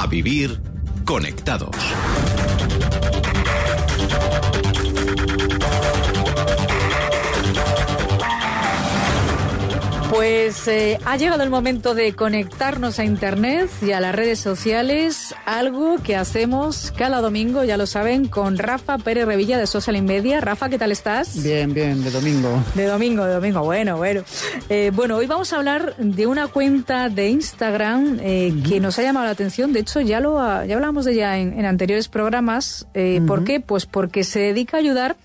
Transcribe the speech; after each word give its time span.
A 0.00 0.06
vivir 0.06 0.60
conectados. 1.04 1.74
Pues 10.10 10.66
eh, 10.68 10.98
ha 11.04 11.18
llegado 11.18 11.42
el 11.42 11.50
momento 11.50 11.94
de 11.94 12.14
conectarnos 12.14 12.98
a 12.98 13.04
Internet 13.04 13.70
y 13.82 13.92
a 13.92 14.00
las 14.00 14.14
redes 14.14 14.38
sociales, 14.38 15.34
algo 15.44 15.98
que 16.02 16.16
hacemos 16.16 16.94
cada 16.96 17.20
domingo, 17.20 17.62
ya 17.62 17.76
lo 17.76 17.86
saben, 17.86 18.26
con 18.26 18.56
Rafa 18.56 18.96
Pérez 18.96 19.26
Revilla 19.26 19.58
de 19.58 19.66
Social 19.66 20.02
Media. 20.02 20.40
Rafa, 20.40 20.70
¿qué 20.70 20.78
tal 20.78 20.92
estás? 20.92 21.42
Bien, 21.42 21.74
bien, 21.74 22.02
de 22.02 22.10
domingo. 22.10 22.64
De 22.74 22.86
domingo, 22.86 23.24
de 23.26 23.34
domingo, 23.34 23.62
bueno, 23.62 23.98
bueno. 23.98 24.22
Eh, 24.70 24.90
bueno, 24.94 25.16
hoy 25.16 25.26
vamos 25.26 25.52
a 25.52 25.56
hablar 25.56 25.94
de 25.98 26.26
una 26.26 26.46
cuenta 26.48 27.10
de 27.10 27.28
Instagram 27.28 28.18
eh, 28.22 28.54
que 28.66 28.80
nos 28.80 28.98
ha 28.98 29.02
llamado 29.02 29.26
la 29.26 29.32
atención, 29.32 29.74
de 29.74 29.80
hecho 29.80 30.00
ya, 30.00 30.20
lo, 30.20 30.38
ya 30.64 30.74
hablamos 30.74 31.04
de 31.04 31.12
ella 31.12 31.36
en, 31.36 31.66
anteriores 31.66 32.08
programas. 32.08 32.86
¿Por 33.26 33.44
qué? 33.44 33.60
Pues 33.60 33.84
porque 33.84 34.24
se 34.24 34.40
dedica 34.40 34.78
a 34.78 34.80
ayudar 34.80 35.16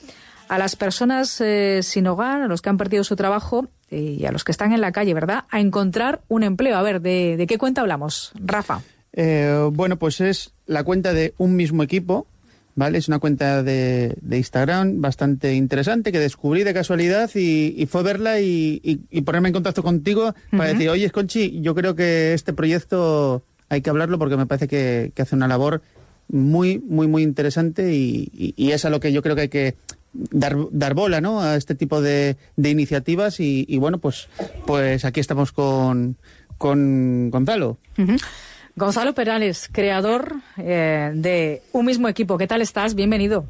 a 0.49 0.57
las 0.57 0.75
personas 0.75 1.41
sin 1.81 2.07
hogar, 2.07 2.41
a 2.41 2.47
los 2.47 2.61
que 2.61 2.69
han 2.69 2.77
perdido 2.77 3.05
su 3.05 3.15
trabajo 3.15 3.69
y 3.93 4.25
a 4.25 4.31
los 4.31 4.43
que 4.43 4.51
están 4.51 4.73
en 4.73 4.81
la 4.81 4.91
calle, 4.91 5.13
¿verdad?, 5.13 5.45
a 5.49 5.59
encontrar 5.59 6.21
un 6.27 6.43
empleo. 6.43 6.77
A 6.77 6.81
ver, 6.81 7.01
¿de, 7.01 7.45
qué 7.47 7.57
cuenta 7.57 7.81
hablamos, 7.81 8.31
Rafa? 8.35 8.81
Eh, 9.13 9.69
bueno, 9.71 9.97
pues 9.97 10.21
es 10.21 10.53
la 10.65 10.83
cuenta 10.83 11.13
de 11.13 11.33
un 11.37 11.55
mismo 11.55 11.83
equipo, 11.83 12.27
¿vale? 12.75 12.97
Es 12.97 13.07
una 13.07 13.19
cuenta 13.19 13.63
de, 13.63 14.17
Instagram 14.29 15.01
bastante 15.01 15.53
interesante 15.53 16.11
que 16.11 16.19
descubrí 16.19 16.63
de 16.63 16.73
casualidad 16.73 17.29
y, 17.35 17.85
fue 17.87 18.03
verla 18.03 18.39
y, 18.39 19.01
ponerme 19.25 19.49
en 19.49 19.53
contacto 19.53 19.83
contigo 19.83 20.33
para 20.51 20.69
decir, 20.69 20.89
oye, 20.89 21.09
Conchi, 21.11 21.61
yo 21.61 21.75
creo 21.75 21.95
que 21.95 22.33
este 22.33 22.53
proyecto 22.53 23.43
hay 23.69 23.81
que 23.81 23.89
hablarlo 23.89 24.17
porque 24.19 24.37
me 24.37 24.45
parece 24.45 24.67
que, 24.67 25.11
hace 25.17 25.35
una 25.35 25.47
labor 25.47 25.81
muy, 26.29 26.79
muy, 26.79 27.07
muy 27.07 27.21
interesante 27.23 27.93
y, 27.93 28.29
y, 28.33 28.71
es 28.71 28.85
a 28.85 28.89
lo 28.89 28.99
que 28.99 29.11
yo 29.11 29.21
creo 29.21 29.35
que 29.35 29.41
hay 29.41 29.49
que 29.49 29.75
dar, 30.13 30.55
dar 30.71 30.93
bola 30.93 31.21
¿no? 31.21 31.41
a 31.41 31.55
este 31.55 31.75
tipo 31.75 32.01
de, 32.01 32.37
de 32.55 32.69
iniciativas 32.69 33.39
y, 33.39 33.77
bueno, 33.77 33.97
pues, 33.97 34.29
pues 34.65 35.05
aquí 35.05 35.19
estamos 35.19 35.51
con, 35.51 36.17
con 36.57 37.29
Gonzalo. 37.29 37.77
Gonzalo 38.75 39.13
Perales, 39.13 39.69
creador 39.71 40.35
eh, 40.57 41.11
de 41.13 41.61
Un 41.73 41.85
mismo 41.85 42.07
equipo. 42.07 42.37
¿Qué 42.37 42.47
tal 42.47 42.61
estás? 42.61 42.95
Bienvenido. 42.95 43.45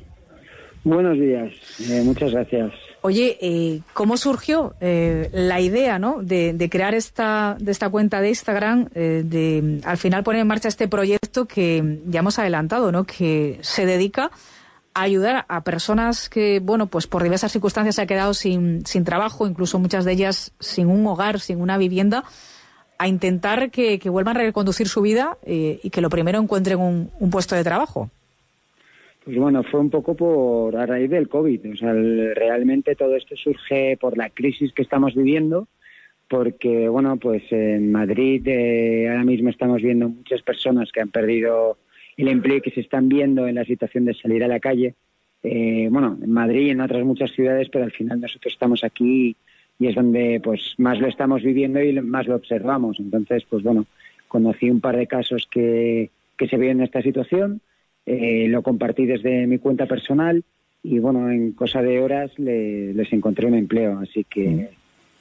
Buenos 0.85 1.17
días, 1.17 1.53
eh, 1.89 2.01
muchas 2.03 2.31
gracias. 2.33 2.73
Oye, 2.99 3.37
eh, 3.41 3.79
¿cómo 3.93 4.17
surgió 4.17 4.75
la 4.81 5.61
idea 5.61 5.97
¿no? 5.97 6.21
de, 6.21 6.53
de, 6.53 6.69
crear 6.69 6.93
esta, 6.93 7.55
de 7.59 7.71
esta 7.71 7.89
cuenta 7.89 8.19
de 8.19 8.29
Instagram, 8.29 8.89
de 8.93 9.81
al 9.83 9.97
final 9.97 10.23
poner 10.23 10.41
en 10.41 10.47
marcha 10.47 10.67
este 10.67 10.87
proyecto 10.89 11.45
que 11.45 11.99
ya 12.07 12.19
hemos 12.19 12.39
adelantado, 12.39 12.91
¿no? 12.91 13.05
que 13.05 13.59
se 13.61 13.85
dedica 13.85 14.31
ayudar 14.93 15.45
a 15.47 15.63
personas 15.63 16.29
que, 16.29 16.59
bueno, 16.59 16.87
pues 16.87 17.07
por 17.07 17.23
diversas 17.23 17.51
circunstancias 17.51 17.95
se 17.95 18.01
ha 18.01 18.07
quedado 18.07 18.33
sin, 18.33 18.85
sin 18.85 19.03
trabajo, 19.03 19.47
incluso 19.47 19.79
muchas 19.79 20.05
de 20.05 20.11
ellas 20.11 20.53
sin 20.59 20.87
un 20.87 21.05
hogar, 21.07 21.39
sin 21.39 21.61
una 21.61 21.77
vivienda, 21.77 22.23
a 22.97 23.07
intentar 23.07 23.71
que, 23.71 23.99
vuelvan 24.09 24.37
a 24.37 24.41
reconducir 24.41 24.87
su 24.87 25.01
vida 25.01 25.37
eh, 25.45 25.79
y 25.83 25.89
que 25.89 26.01
lo 26.01 26.09
primero 26.09 26.39
encuentren 26.39 26.79
un, 26.79 27.09
un, 27.19 27.29
puesto 27.29 27.55
de 27.55 27.63
trabajo. 27.63 28.09
Pues 29.25 29.37
bueno, 29.37 29.63
fue 29.63 29.79
un 29.79 29.89
poco 29.89 30.15
por 30.15 30.75
a 30.75 30.85
raíz 30.85 31.09
del 31.09 31.29
COVID. 31.29 31.73
O 31.73 31.75
sea, 31.75 31.93
realmente 31.93 32.95
todo 32.95 33.15
esto 33.15 33.35
surge 33.35 33.97
por 33.99 34.17
la 34.17 34.29
crisis 34.29 34.73
que 34.73 34.81
estamos 34.81 35.15
viviendo, 35.15 35.67
porque, 36.29 36.87
bueno, 36.89 37.17
pues 37.17 37.43
en 37.51 37.91
Madrid 37.91 38.45
eh, 38.47 39.07
ahora 39.09 39.23
mismo 39.23 39.49
estamos 39.49 39.81
viendo 39.81 40.09
muchas 40.09 40.41
personas 40.41 40.91
que 40.91 41.01
han 41.01 41.09
perdido 41.09 41.77
el 42.17 42.27
empleo 42.27 42.61
que 42.61 42.71
se 42.71 42.81
están 42.81 43.09
viendo 43.09 43.47
en 43.47 43.55
la 43.55 43.65
situación 43.65 44.05
de 44.05 44.13
salir 44.13 44.43
a 44.43 44.47
la 44.47 44.59
calle. 44.59 44.95
Eh, 45.41 45.87
bueno, 45.91 46.17
en 46.21 46.31
Madrid 46.31 46.67
y 46.67 46.69
en 46.69 46.81
otras 46.81 47.03
muchas 47.03 47.31
ciudades, 47.31 47.69
pero 47.69 47.83
al 47.83 47.91
final 47.91 48.21
nosotros 48.21 48.53
estamos 48.53 48.83
aquí 48.83 49.35
y 49.79 49.87
es 49.87 49.95
donde 49.95 50.39
pues 50.43 50.75
más 50.77 50.99
lo 50.99 51.07
estamos 51.07 51.43
viviendo 51.43 51.81
y 51.81 51.93
más 52.01 52.27
lo 52.27 52.35
observamos. 52.35 52.99
Entonces, 52.99 53.43
pues 53.49 53.63
bueno, 53.63 53.85
conocí 54.27 54.69
un 54.69 54.79
par 54.79 54.95
de 54.95 55.07
casos 55.07 55.47
que, 55.51 56.11
que 56.37 56.47
se 56.47 56.57
veían 56.57 56.79
en 56.79 56.85
esta 56.85 57.01
situación, 57.01 57.61
eh, 58.05 58.47
lo 58.49 58.61
compartí 58.61 59.05
desde 59.05 59.47
mi 59.47 59.57
cuenta 59.57 59.85
personal 59.85 60.43
y 60.81 60.99
bueno, 60.99 61.29
en 61.29 61.53
cosa 61.53 61.81
de 61.81 62.01
horas 62.01 62.31
les 62.37 63.13
encontré 63.13 63.47
un 63.47 63.53
empleo, 63.55 63.99
así 63.99 64.25
que, 64.25 64.71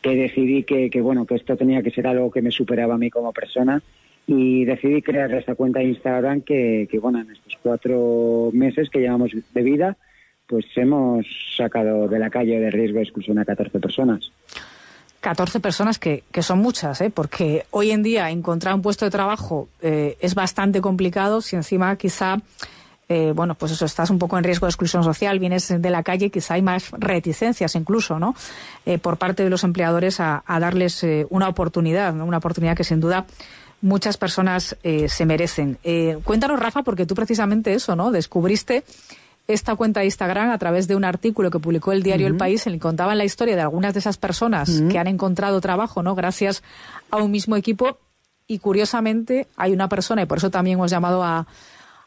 que 0.01 0.17
decidí 0.17 0.65
que, 0.65 0.91
que 0.91 1.01
bueno, 1.01 1.25
que 1.25 1.37
esto 1.37 1.57
tenía 1.57 1.83
que 1.83 1.93
ser 1.93 2.07
algo 2.07 2.31
que 2.31 2.43
me 2.43 2.51
superaba 2.51 2.95
a 2.95 2.99
mí 2.99 3.11
como 3.11 3.33
persona 3.33 3.81
y 4.27 4.65
decidí 4.65 5.03
crear 5.03 5.33
esta 5.35 5.55
cuenta 5.55 5.81
de 5.81 5.87
Instagram 5.87 6.43
que, 6.43 6.89
bueno, 7.01 7.21
en 7.21 7.31
estos 7.31 7.59
cuatro 7.63 8.51
meses 8.53 8.89
que 8.91 9.01
llevamos 9.01 9.33
de 9.33 9.63
vida, 9.63 9.97
pues 10.47 10.67
hemos 10.77 11.27
sacado 11.57 12.09
de 12.09 12.19
la 12.19 12.31
calle 12.31 12.61
de 12.61 12.71
riesgo 12.71 12.99
de 12.99 13.05
exclusión 13.05 13.39
a 13.39 13.45
14 13.45 13.81
personas. 13.81 14.33
14 15.21 15.61
personas 15.61 15.99
que, 15.99 16.25
que 16.33 16.43
son 16.43 16.59
muchas, 16.59 17.01
¿eh? 17.01 17.11
porque 17.11 17.65
hoy 17.71 17.93
en 17.93 18.03
día 18.03 18.31
encontrar 18.31 18.75
un 18.75 18.83
puesto 18.83 19.05
de 19.05 19.11
trabajo 19.11 19.69
eh, 19.81 20.17
es 20.21 20.35
bastante 20.35 20.81
complicado 20.81 21.41
si 21.41 21.55
encima 21.55 21.95
quizá, 21.95 22.39
eh, 23.09 23.33
bueno, 23.33 23.55
pues 23.55 23.71
eso, 23.71 23.85
estás 23.85 24.11
un 24.11 24.19
poco 24.19 24.37
en 24.37 24.43
riesgo 24.43 24.67
de 24.67 24.71
exclusión 24.71 25.05
social, 25.05 25.39
vienes 25.39 25.81
de 25.81 25.91
la 25.91 26.03
calle, 26.03 26.31
quizá 26.31 26.55
hay 26.55 26.63
más 26.63 26.91
reticencias 26.91 27.77
incluso, 27.77 28.19
¿no? 28.19 28.35
Eh, 28.85 28.99
por 28.99 29.17
parte 29.17 29.45
de 29.45 29.51
los 29.51 29.63
empleadores 29.63 30.19
a, 30.19 30.43
a 30.45 30.59
darles 30.59 31.07
una 31.31 31.49
oportunidad, 31.49 32.13
¿no? 32.15 32.27
una 32.27 32.39
oportunidad 32.39 32.77
que 32.77 32.85
sin 32.85 32.99
duda 32.99 33.25
muchas 33.83 34.17
personas 34.17 34.77
eh, 34.83 35.09
se 35.09 35.27
merecen. 35.27 35.77
Eh, 35.85 36.19
cuéntanos, 36.25 36.59
Rafa, 36.59 36.83
porque 36.83 37.05
tú 37.05 37.15
precisamente 37.15 37.75
eso, 37.75 37.95
¿no? 37.95 38.11
Descubriste 38.11 38.85
esta 39.49 39.75
cuenta 39.75 40.01
de 40.01 40.07
Instagram 40.07 40.51
a 40.51 40.59
través 40.59 40.87
de 40.87 40.95
un 40.95 41.05
artículo 41.05 41.51
que 41.51 41.59
publicó 41.59 41.93
el 41.93 42.03
diario 42.03 42.29
El 42.29 42.37
País 42.37 42.67
en 42.67 42.75
el 42.75 42.79
que 42.79 42.83
contaban 42.83 43.19
la 43.19 43.25
historia 43.25 43.57
de 43.57 43.61
algunas 43.61 43.93
de 43.93 43.99
esas 43.99 44.17
personas 44.17 44.83
que 44.89 44.99
han 44.99 45.09
encontrado 45.09 45.61
trabajo, 45.61 46.03
¿no? 46.03 46.15
Gracias 46.15 46.63
a 47.11 47.17
un 47.17 47.31
mismo 47.31 47.57
equipo. 47.57 47.99
Y 48.47 48.59
curiosamente 48.59 49.47
hay 49.57 49.73
una 49.73 49.89
persona, 49.89 50.23
y 50.23 50.27
por 50.27 50.39
eso 50.39 50.51
también 50.51 50.75
hemos 50.75 50.91
llamado 50.91 51.23
a, 51.25 51.47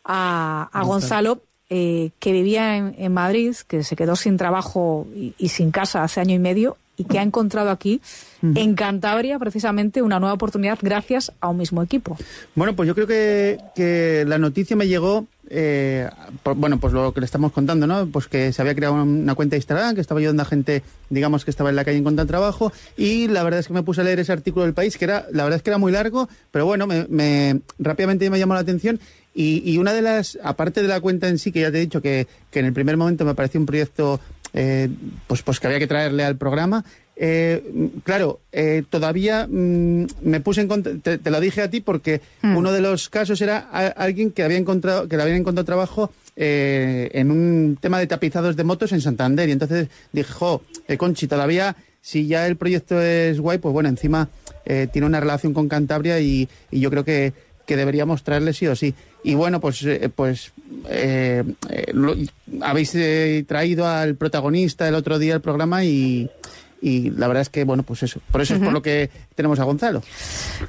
a, 0.03 0.83
Gonzalo, 0.83 1.41
eh, 1.69 2.11
que 2.19 2.31
vivía 2.31 2.77
en, 2.77 3.13
Madrid, 3.13 3.55
que 3.67 3.83
se 3.83 3.95
quedó 3.95 4.15
sin 4.15 4.37
trabajo 4.37 5.07
y 5.15 5.49
sin 5.49 5.71
casa 5.71 6.03
hace 6.03 6.21
año 6.21 6.35
y 6.35 6.39
medio 6.39 6.77
y 6.97 7.03
que 7.05 7.19
ha 7.19 7.23
encontrado 7.23 7.69
aquí 7.69 8.01
en 8.41 8.75
Cantabria 8.75 9.39
precisamente 9.39 10.01
una 10.01 10.19
nueva 10.19 10.33
oportunidad 10.33 10.77
gracias 10.81 11.31
a 11.39 11.49
un 11.49 11.57
mismo 11.57 11.81
equipo. 11.81 12.17
Bueno, 12.55 12.75
pues 12.75 12.87
yo 12.87 12.95
creo 12.95 13.07
que, 13.07 13.57
que 13.75 14.23
la 14.27 14.37
noticia 14.37 14.75
me 14.75 14.87
llegó, 14.87 15.25
eh, 15.49 16.09
bueno, 16.55 16.79
pues 16.79 16.93
lo 16.93 17.13
que 17.13 17.19
le 17.19 17.25
estamos 17.25 17.51
contando, 17.51 17.87
¿no? 17.87 18.07
Pues 18.07 18.27
que 18.27 18.51
se 18.51 18.61
había 18.61 18.75
creado 18.75 18.95
una 18.95 19.35
cuenta 19.35 19.55
de 19.55 19.57
Instagram, 19.57 19.95
que 19.95 20.01
estaba 20.01 20.19
ayudando 20.19 20.43
a 20.43 20.45
gente, 20.45 20.83
digamos, 21.09 21.45
que 21.45 21.51
estaba 21.51 21.69
en 21.69 21.75
la 21.75 21.85
calle 21.85 21.97
encontrando 21.97 22.29
trabajo, 22.29 22.71
y 22.97 23.27
la 23.27 23.43
verdad 23.43 23.59
es 23.59 23.67
que 23.67 23.73
me 23.73 23.83
puse 23.83 24.01
a 24.01 24.03
leer 24.03 24.19
ese 24.19 24.31
artículo 24.31 24.65
del 24.65 24.73
país, 24.73 24.97
que 24.97 25.05
era, 25.05 25.25
la 25.31 25.43
verdad 25.43 25.57
es 25.57 25.63
que 25.63 25.69
era 25.69 25.77
muy 25.77 25.91
largo, 25.91 26.29
pero 26.51 26.65
bueno, 26.65 26.87
me, 26.87 27.61
rápidamente 27.79 28.29
me 28.29 28.39
llamó 28.39 28.53
la 28.53 28.61
atención 28.61 28.99
y, 29.33 29.61
y, 29.69 29.77
una 29.77 29.91
de 29.91 30.01
las, 30.01 30.39
aparte 30.43 30.81
de 30.81 30.87
la 30.87 31.01
cuenta 31.01 31.27
en 31.27 31.39
sí, 31.39 31.51
que 31.51 31.59
ya 31.59 31.71
te 31.71 31.77
he 31.77 31.81
dicho 31.81 32.01
que, 32.01 32.25
que 32.51 32.59
en 32.59 32.65
el 32.65 32.73
primer 32.73 32.95
momento 32.95 33.25
me 33.25 33.35
pareció 33.35 33.59
un 33.59 33.65
proyecto 33.65 34.21
eh, 34.57 34.89
pues, 35.27 35.41
pues 35.41 35.59
que 35.59 35.67
había 35.67 35.79
que 35.79 35.87
traerle 35.87 36.23
al 36.23 36.37
programa. 36.37 36.85
Eh, 37.17 37.91
claro, 38.03 38.41
eh, 38.51 38.83
todavía 38.89 39.47
mm, 39.49 40.05
me 40.21 40.41
puse 40.41 40.61
en 40.61 41.01
te, 41.01 41.17
te, 41.17 41.31
lo 41.31 41.39
dije 41.39 41.61
a 41.61 41.69
ti 41.69 41.79
porque 41.79 42.19
mm. 42.41 42.57
uno 42.57 42.73
de 42.73 42.81
los 42.81 43.09
casos 43.09 43.39
era 43.41 43.59
alguien 43.59 44.31
que 44.31 44.43
había 44.43 44.57
encontrado 44.57 45.07
que 45.07 45.15
le 45.15 45.23
habían 45.23 45.37
encontrado 45.37 45.65
trabajo 45.65 46.11
en 46.37 47.31
un 47.31 47.77
tema 47.79 47.97
de 47.99 48.07
tapizados 48.07 48.57
de 48.57 48.65
motos 48.65 48.91
en 48.91 48.99
Santander 48.99 49.47
y 49.47 49.53
entonces 49.53 49.87
dije, 50.11 50.33
jo, 50.33 50.61
Conchi, 50.97 51.27
todavía 51.27 51.77
si 52.01 52.27
ya 52.27 52.45
el 52.45 52.57
proyecto 52.57 53.01
es 53.01 53.39
guay, 53.39 53.57
pues 53.59 53.71
bueno, 53.71 53.87
encima 53.87 54.27
tiene 54.65 55.07
una 55.07 55.21
relación 55.21 55.53
con 55.53 55.69
Cantabria 55.69 56.19
y 56.19 56.49
yo 56.71 56.89
creo 56.89 57.05
que 57.05 57.31
que 57.65 57.75
deberíamos 57.75 58.23
traerle 58.23 58.53
sí 58.53 58.67
o 58.67 58.75
sí. 58.75 58.93
Y 59.23 59.35
bueno, 59.35 59.59
pues, 59.59 59.83
eh, 59.83 60.09
pues 60.13 60.53
eh, 60.89 61.43
eh, 61.69 61.93
habéis 62.61 62.95
traído 63.47 63.87
al 63.87 64.15
protagonista 64.15 64.87
el 64.87 64.95
otro 64.95 65.19
día 65.19 65.33
del 65.33 65.41
programa 65.41 65.83
y, 65.83 66.29
y 66.81 67.09
la 67.11 67.27
verdad 67.27 67.41
es 67.41 67.49
que, 67.49 67.63
bueno, 67.63 67.83
pues 67.83 68.03
eso, 68.03 68.19
por 68.31 68.41
eso 68.41 68.55
es 68.55 68.59
por 68.59 68.73
lo 68.73 68.81
que 68.81 69.09
tenemos 69.33 69.59
a 69.59 69.63
Gonzalo. 69.63 70.01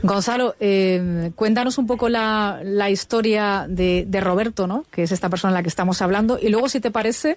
Gonzalo, 0.03 0.55
eh, 0.61 1.31
cuéntanos 1.35 1.79
un 1.79 1.87
poco 1.87 2.09
la, 2.09 2.61
la 2.65 2.91
historia 2.91 3.67
de, 3.69 4.05
de, 4.09 4.21
Roberto, 4.21 4.67
¿no? 4.67 4.85
Que 4.91 5.03
es 5.03 5.13
esta 5.13 5.29
persona 5.29 5.51
en 5.51 5.55
la 5.55 5.63
que 5.63 5.69
estamos 5.69 6.01
hablando. 6.03 6.39
Y 6.41 6.49
luego, 6.49 6.69
si 6.69 6.81
te 6.81 6.91
parece, 6.91 7.37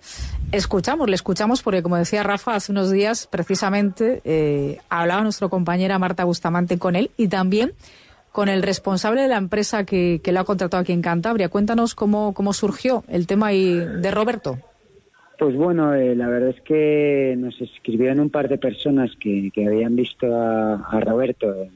escuchamos, 0.51 1.09
le 1.09 1.15
escuchamos 1.15 1.61
porque, 1.61 1.83
como 1.83 1.97
decía 1.97 2.23
Rafa, 2.23 2.55
hace 2.55 2.71
unos 2.71 2.91
días 2.91 3.27
precisamente 3.27 4.21
eh, 4.23 4.79
hablaba 4.89 5.23
nuestra 5.23 5.49
compañera 5.49 5.99
Marta 5.99 6.23
Bustamante 6.23 6.77
con 6.77 6.95
él 6.95 7.11
y 7.17 7.27
también 7.27 7.73
con 8.31 8.47
el 8.47 8.61
responsable 8.61 9.23
de 9.23 9.27
la 9.27 9.37
empresa 9.37 9.83
que, 9.83 10.21
que 10.23 10.31
lo 10.31 10.39
ha 10.39 10.45
contratado 10.45 10.81
aquí 10.81 10.93
en 10.93 11.01
Cantabria. 11.01 11.49
Cuéntanos 11.49 11.95
cómo, 11.95 12.33
cómo 12.33 12.53
surgió 12.53 13.03
el 13.07 13.27
tema 13.27 13.49
de 13.49 14.11
Roberto. 14.11 14.59
Pues 15.39 15.55
bueno, 15.55 15.93
eh, 15.95 16.17
la 16.17 16.27
verdad 16.27 16.49
es 16.49 16.59
que 16.59 17.33
nos 17.37 17.61
escribieron 17.61 18.19
un 18.19 18.29
par 18.29 18.49
de 18.49 18.57
personas 18.57 19.15
que, 19.15 19.49
que 19.53 19.67
habían 19.67 19.95
visto 19.95 20.27
a, 20.35 20.99
Roberto 20.99 21.63
en, 21.63 21.71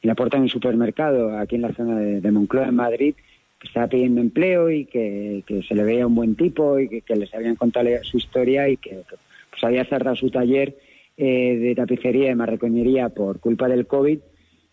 la 0.00 0.14
puerta 0.14 0.38
de 0.38 0.44
un 0.44 0.48
supermercado 0.48 1.36
aquí 1.36 1.56
en 1.56 1.62
la 1.62 1.74
zona 1.74 1.98
de, 1.98 2.30
Moncloa, 2.30 2.68
en 2.68 2.74
Madrid, 2.74 3.14
que 3.58 3.68
estaba 3.68 3.88
pidiendo 3.88 4.22
empleo 4.22 4.70
y 4.70 4.86
que, 4.86 5.42
se 5.68 5.74
le 5.74 5.84
veía 5.84 6.06
un 6.06 6.14
buen 6.14 6.36
tipo 6.36 6.78
y 6.78 7.02
que, 7.02 7.16
les 7.16 7.34
habían 7.34 7.56
contado 7.56 7.86
su 8.02 8.16
historia 8.16 8.66
y 8.70 8.78
que 8.78 9.02
pues 9.50 9.62
había 9.62 9.84
cerrado 9.84 10.16
su 10.16 10.30
taller 10.30 10.74
eh, 11.18 11.58
de 11.58 11.74
tapicería 11.74 12.30
y 12.30 12.34
marrecoñería 12.34 13.10
por 13.10 13.40
culpa 13.40 13.68
del 13.68 13.86
COVID 13.86 14.20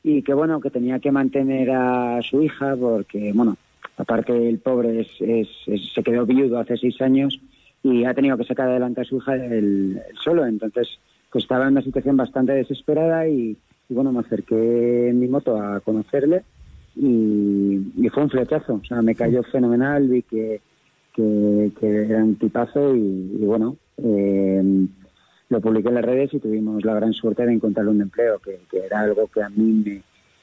y 0.01 0.21
que 0.21 0.33
bueno, 0.33 0.61
que 0.61 0.69
tenía 0.69 0.99
que 0.99 1.11
mantener 1.11 1.71
a 1.71 2.21
su 2.21 2.41
hija 2.41 2.77
porque, 2.77 3.33
bueno, 3.33 3.57
aparte 3.97 4.47
el 4.47 4.59
pobre 4.59 5.03
se 5.03 6.03
quedó 6.03 6.25
viudo 6.25 6.57
hace 6.57 6.77
seis 6.77 7.01
años 7.01 7.37
y 7.83 8.06
ha 8.06 8.13
tenido 8.13 8.38
que 8.38 8.45
sacar 8.45 8.69
adelante 8.69 9.01
a 9.01 9.03
su 9.03 9.18
hija 9.18 9.35
el 9.35 10.01
solo. 10.24 10.45
Entonces, 10.45 10.88
pues 11.30 11.44
estaba 11.44 11.65
en 11.65 11.74
una 11.74 11.81
situación 11.81 12.15
bastante 12.15 12.53
desesperada 12.53 13.27
y, 13.27 13.57
bueno, 13.89 14.12
me 14.12 14.21
acerqué 14.21 15.09
en 15.09 15.19
mi 15.19 15.27
moto 15.27 15.62
a 15.62 15.81
conocerle 15.81 16.44
y, 16.95 18.09
fue 18.13 18.24
un 18.24 18.30
flechazo. 18.30 18.75
O 18.75 18.85
sea, 18.85 19.01
me 19.01 19.15
cayó 19.15 19.44
fenomenal, 19.44 20.07
vi 20.07 20.21
que, 20.21 20.62
que, 21.13 21.71
era 21.81 22.24
un 22.24 22.35
tipazo 22.35 22.95
y, 22.95 23.38
bueno, 23.39 23.75
eh, 23.97 24.88
lo 25.50 25.62
publiqué 25.62 25.89
en 25.89 25.95
las 25.95 26.06
redes 26.06 26.33
y 26.33 26.39
tuvimos 26.39 26.85
la 26.85 26.94
gran 26.94 27.13
suerte 27.13 27.45
de 27.45 27.53
encontrarle 27.53 27.91
un 27.91 28.01
empleo, 28.01 28.39
que, 28.39 28.59
era 28.71 29.01
algo 29.01 29.27
que 29.27 29.41
a 29.41 29.50
mí 29.50 29.83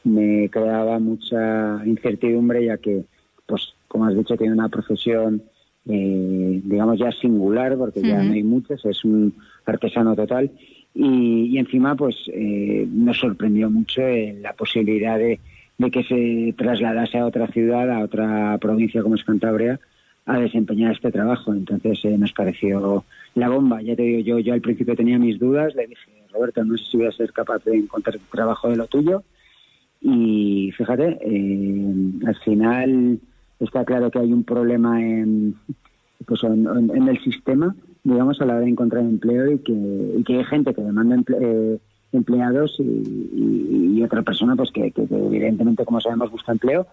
me, 0.05 0.43
me 0.43 0.51
creaba 0.51 0.99
mucha 0.99 1.81
incertidumbre, 1.87 2.67
ya 2.67 2.77
que, 2.77 3.05
pues, 3.47 3.75
como 3.89 4.05
has 4.05 4.15
dicho, 4.15 4.37
tiene 4.37 4.53
una 4.53 4.69
profesión 4.69 5.43
eh, 5.87 6.61
digamos 6.63 6.99
ya 6.99 7.11
singular, 7.11 7.77
porque 7.77 8.03
ya 8.03 8.23
no 8.23 8.33
hay 8.33 8.43
muchos, 8.43 8.85
es 8.85 9.05
un 9.05 9.35
artesano 9.65 10.15
total. 10.15 10.51
Y, 10.95 11.57
encima, 11.57 11.95
pues 11.95 12.17
eh, 12.33 12.87
nos 12.91 13.19
sorprendió 13.19 13.71
mucho 13.71 14.03
eh, 14.03 14.37
la 14.41 14.53
posibilidad 14.53 15.19
de, 15.19 15.41
que 15.91 16.05
se 16.05 16.55
trasladase 16.59 17.19
a 17.19 17.27
otra 17.27 17.47
ciudad, 17.49 17.91
a 17.91 18.01
otra 18.01 18.59
provincia 18.59 19.03
como 19.03 19.15
es 19.15 19.25
Cantabria, 19.25 19.81
a 20.27 20.39
desempeñar 20.39 20.93
este 20.93 21.11
trabajo. 21.11 21.55
Entonces 21.55 22.05
nos 22.19 22.33
pareció 22.33 23.05
la 23.35 23.49
bomba. 23.49 23.81
Ya 23.81 23.97
te 23.97 24.03
digo, 24.03 24.21
yo, 24.21 24.39
yo 24.41 24.53
al 24.53 24.61
principio 24.61 24.97
tenía 24.97 25.19
mis 25.19 25.39
dudas, 25.39 25.75
le 25.75 25.87
dije, 25.87 26.11
Roberto, 26.33 26.65
no 26.65 26.77
sé 26.77 26.85
si 26.91 26.97
voy 26.99 27.07
a 27.07 27.13
ser 27.13 27.33
capaz 27.33 27.65
de 27.65 27.77
encontrar 27.77 28.19
trabajo 28.31 28.69
de 28.69 28.77
lo 28.77 28.87
tuyo. 28.87 29.23
Y 30.03 30.73
fíjate, 30.77 31.19
al 32.27 32.37
final 32.37 33.21
está 33.61 33.85
claro 33.85 34.11
que 34.11 34.19
hay 34.19 34.33
un 34.33 34.45
problema 34.45 35.01
en, 35.03 35.55
pues 36.27 36.43
en, 36.45 37.09
el 37.09 37.19
sistema, 37.23 37.75
digamos, 38.03 38.41
a 38.41 38.47
la 38.47 38.55
hora 38.55 38.65
de 38.65 38.71
encontrar 38.71 39.03
empleo 39.03 39.53
y 39.53 39.59
que, 39.59 40.23
que 40.27 40.39
hay 40.39 40.45
gente 40.45 40.75
que 40.75 40.83
demanda 40.83 41.17
eh, 41.41 41.79
empleados 42.13 42.77
y, 42.79 44.03
otra 44.03 44.23
persona 44.23 44.57
pues 44.57 44.71
que, 44.71 44.93
evidentemente, 44.97 45.85
como 45.85 46.01
sabemos, 46.01 46.31
busca 46.31 46.53
empleo. 46.53 46.87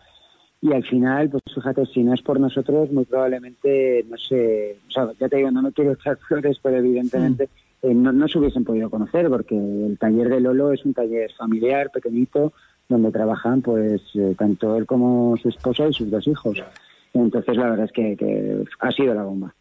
Y 0.61 0.73
al 0.73 0.83
final, 0.83 1.29
pues 1.29 1.43
fíjate, 1.55 1.85
si 1.85 2.03
no 2.03 2.13
es 2.13 2.21
por 2.21 2.39
nosotros, 2.39 2.91
muy 2.91 3.05
probablemente, 3.05 4.05
no 4.09 4.17
sé, 4.17 4.77
o 4.87 4.91
sea, 4.91 5.09
ya 5.17 5.29
te 5.29 5.37
digo, 5.37 5.49
no 5.49 5.61
me 5.61 5.71
quiero 5.71 5.91
echar 5.93 6.17
flores, 6.17 6.59
pero 6.61 6.77
evidentemente 6.77 7.49
mm. 7.81 7.87
eh, 7.87 7.93
no, 7.93 8.11
no 8.11 8.27
se 8.27 8.39
hubiesen 8.39 8.65
podido 8.65 8.89
conocer, 8.89 9.29
porque 9.29 9.55
el 9.55 9.97
taller 9.97 10.27
de 10.27 10.41
Lolo 10.41 10.73
es 10.73 10.83
un 10.83 10.93
taller 10.93 11.31
familiar, 11.37 11.91
pequeñito, 11.91 12.51
donde 12.89 13.11
trabajan 13.11 13.61
pues 13.61 14.01
eh, 14.15 14.35
tanto 14.37 14.75
él 14.75 14.85
como 14.85 15.35
su 15.37 15.49
esposa 15.49 15.87
y 15.87 15.93
sus 15.93 16.09
dos 16.09 16.27
hijos. 16.27 16.63
Entonces 17.13 17.57
la 17.57 17.69
verdad 17.69 17.85
es 17.85 17.91
que, 17.91 18.65
ha 18.79 18.91
sido 18.91 19.13
la 19.13 19.23
bomba. 19.23 19.53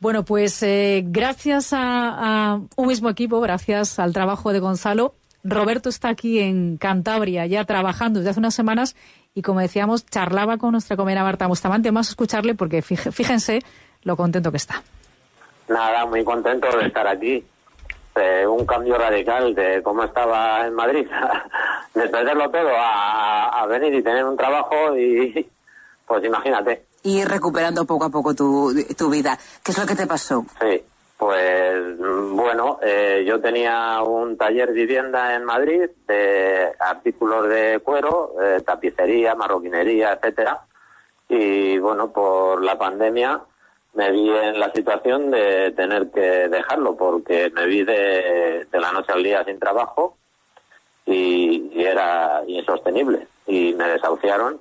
Bueno, 0.00 0.24
pues 0.24 0.62
eh, 0.62 1.04
gracias 1.06 1.70
a, 1.72 2.60
un 2.76 2.86
mismo 2.86 3.08
equipo, 3.08 3.40
gracias 3.40 3.98
al 3.98 4.12
trabajo 4.12 4.52
de 4.52 4.60
Gonzalo, 4.60 5.14
Roberto 5.44 5.90
está 5.90 6.08
aquí 6.08 6.40
en 6.40 6.78
Cantabria 6.78 7.46
ya 7.46 7.64
trabajando 7.64 8.18
desde 8.18 8.30
hace 8.30 8.40
unas 8.40 8.54
semanas 8.54 8.96
y 9.34 9.42
como 9.42 9.60
decíamos, 9.60 10.06
charlaba 10.06 10.56
con 10.56 10.72
nuestra 10.72 10.96
comera 10.96 11.22
Marta 11.22 11.46
Bustamante. 11.46 11.90
Vamos 11.90 12.08
a 12.08 12.12
escucharle 12.12 12.54
porque 12.54 12.82
fíjense 12.82 13.60
lo 14.02 14.16
contento 14.16 14.50
que 14.50 14.56
está. 14.56 14.82
Nada, 15.68 16.06
muy 16.06 16.24
contento 16.24 16.68
de 16.76 16.86
estar 16.86 17.06
aquí. 17.06 17.44
Eh, 18.16 18.46
un 18.46 18.64
cambio 18.64 18.96
radical 18.96 19.54
de 19.56 19.82
cómo 19.82 20.04
estaba 20.04 20.66
en 20.66 20.74
Madrid, 20.74 21.08
de 21.94 22.08
perderlo 22.08 22.48
todo 22.48 22.70
a, 22.72 23.66
venir 23.66 23.94
y 23.94 24.02
tener 24.02 24.24
un 24.24 24.36
trabajo 24.36 24.96
y 24.96 25.50
pues 26.06 26.24
imagínate. 26.24 26.84
Y 27.02 27.24
recuperando 27.24 27.84
poco 27.84 28.04
a 28.04 28.10
poco 28.10 28.34
tu, 28.34 28.72
tu 28.96 29.10
vida. 29.10 29.36
¿Qué 29.64 29.72
es 29.72 29.78
lo 29.78 29.86
que 29.86 29.96
te 29.96 30.06
pasó? 30.06 30.44
Sí, 30.60 30.80
pues 31.16 31.98
bueno, 31.98 32.78
eh, 32.82 33.24
yo 33.26 33.40
tenía 33.40 34.00
un 34.02 34.36
taller 34.36 34.72
vivienda 34.72 35.34
en 35.34 35.44
Madrid 35.44 35.88
de 36.06 36.72
artículos 36.78 37.48
de 37.48 37.80
cuero, 37.82 38.34
eh, 38.40 38.60
tapicería, 38.64 39.34
marroquinería, 39.34 40.12
etcétera. 40.12 40.60
Y 41.28 41.78
bueno, 41.78 42.12
por 42.12 42.62
la 42.62 42.78
pandemia 42.78 43.40
me 43.94 44.10
vi 44.10 44.28
en 44.30 44.58
la 44.58 44.72
situación 44.72 45.30
de 45.30 45.72
tener 45.72 46.10
que 46.10 46.48
dejarlo 46.48 46.96
porque 46.96 47.50
me 47.54 47.66
vi 47.66 47.84
de, 47.84 48.66
la 48.72 48.92
noche 48.92 49.12
al 49.12 49.22
día 49.22 49.44
sin 49.44 49.58
trabajo 49.58 50.16
y, 51.06 51.70
era 51.74 52.42
insostenible 52.46 53.26
y 53.46 53.74
me 53.74 53.88
desahuciaron 53.88 54.58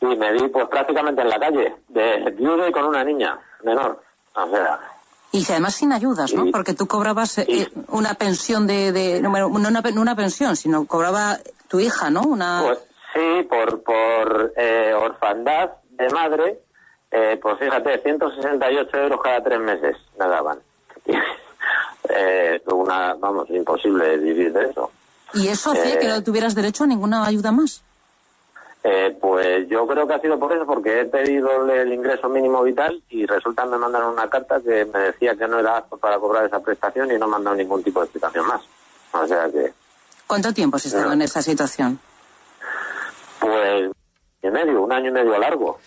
y 0.00 0.06
me 0.06 0.32
vi 0.32 0.48
pues 0.48 0.68
prácticamente 0.68 1.22
en 1.22 1.30
la 1.30 1.40
calle 1.40 1.74
de 1.88 2.30
viudo 2.32 2.68
y 2.68 2.72
con 2.72 2.84
una 2.84 3.02
niña 3.02 3.38
menor 3.62 4.02
o 4.34 4.50
sea 4.50 4.80
y 5.34 5.42
además 5.48 5.74
sin 5.74 5.94
ayudas, 5.94 6.34
¿no? 6.34 6.50
Porque 6.52 6.74
tú 6.74 6.86
cobrabas 6.86 7.38
eh, 7.38 7.66
una 7.88 8.12
pensión 8.12 8.66
de, 8.66 8.92
de 8.92 9.22
no, 9.22 9.30
una, 9.48 9.82
una 9.96 10.14
pensión, 10.14 10.56
sino 10.56 10.84
cobraba 10.86 11.38
tu 11.68 11.80
hija, 11.80 12.10
¿no? 12.10 12.20
Una... 12.20 12.60
Pues 12.66 12.78
sí, 13.14 13.42
por, 13.48 13.82
por 13.82 14.52
eh, 14.58 14.92
orfandad 14.92 15.70
de 15.88 16.10
madre 16.10 16.60
eh, 17.12 17.38
pues 17.40 17.58
fíjate, 17.58 17.98
168 17.98 18.96
euros 18.96 19.20
cada 19.22 19.42
tres 19.42 19.60
meses 19.60 19.96
me 20.18 20.26
daban. 20.26 20.58
eh, 22.08 22.62
una, 22.72 23.14
vamos, 23.14 23.48
imposible 23.50 24.16
vivir 24.16 24.52
de 24.52 24.70
eso. 24.70 24.90
¿Y 25.34 25.48
eso 25.48 25.72
hacía 25.72 25.98
que 25.98 26.08
no 26.08 26.16
eh, 26.16 26.22
tuvieras 26.22 26.54
derecho 26.54 26.84
a 26.84 26.86
ninguna 26.86 27.26
ayuda 27.26 27.52
más? 27.52 27.82
Eh, 28.84 29.16
pues 29.20 29.68
yo 29.68 29.86
creo 29.86 30.06
que 30.06 30.14
ha 30.14 30.20
sido 30.20 30.38
por 30.38 30.52
eso, 30.52 30.66
porque 30.66 31.02
he 31.02 31.04
pedido 31.04 31.70
el 31.70 31.92
ingreso 31.92 32.28
mínimo 32.30 32.62
vital 32.62 33.00
y 33.10 33.26
resulta 33.26 33.64
me 33.66 33.78
mandaron 33.78 34.14
una 34.14 34.28
carta 34.28 34.60
que 34.60 34.86
me 34.86 34.98
decía 34.98 35.36
que 35.36 35.46
no 35.46 35.60
era 35.60 35.76
apto 35.76 35.98
para 35.98 36.18
cobrar 36.18 36.46
esa 36.46 36.60
prestación 36.60 37.12
y 37.12 37.18
no 37.18 37.28
mandaron 37.28 37.58
ningún 37.58 37.82
tipo 37.82 38.00
de 38.00 38.06
explicación 38.06 38.46
más. 38.46 38.62
O 39.12 39.26
sea 39.26 39.48
que... 39.50 39.72
¿Cuánto 40.26 40.52
tiempo 40.52 40.78
has 40.78 40.86
estado 40.86 41.12
en 41.12 41.22
esa 41.22 41.42
situación? 41.42 42.00
Pues 43.38 43.90
y 44.42 44.48
medio, 44.48 44.82
un 44.82 44.92
año 44.92 45.10
y 45.10 45.12
medio 45.12 45.38
largo. 45.38 45.78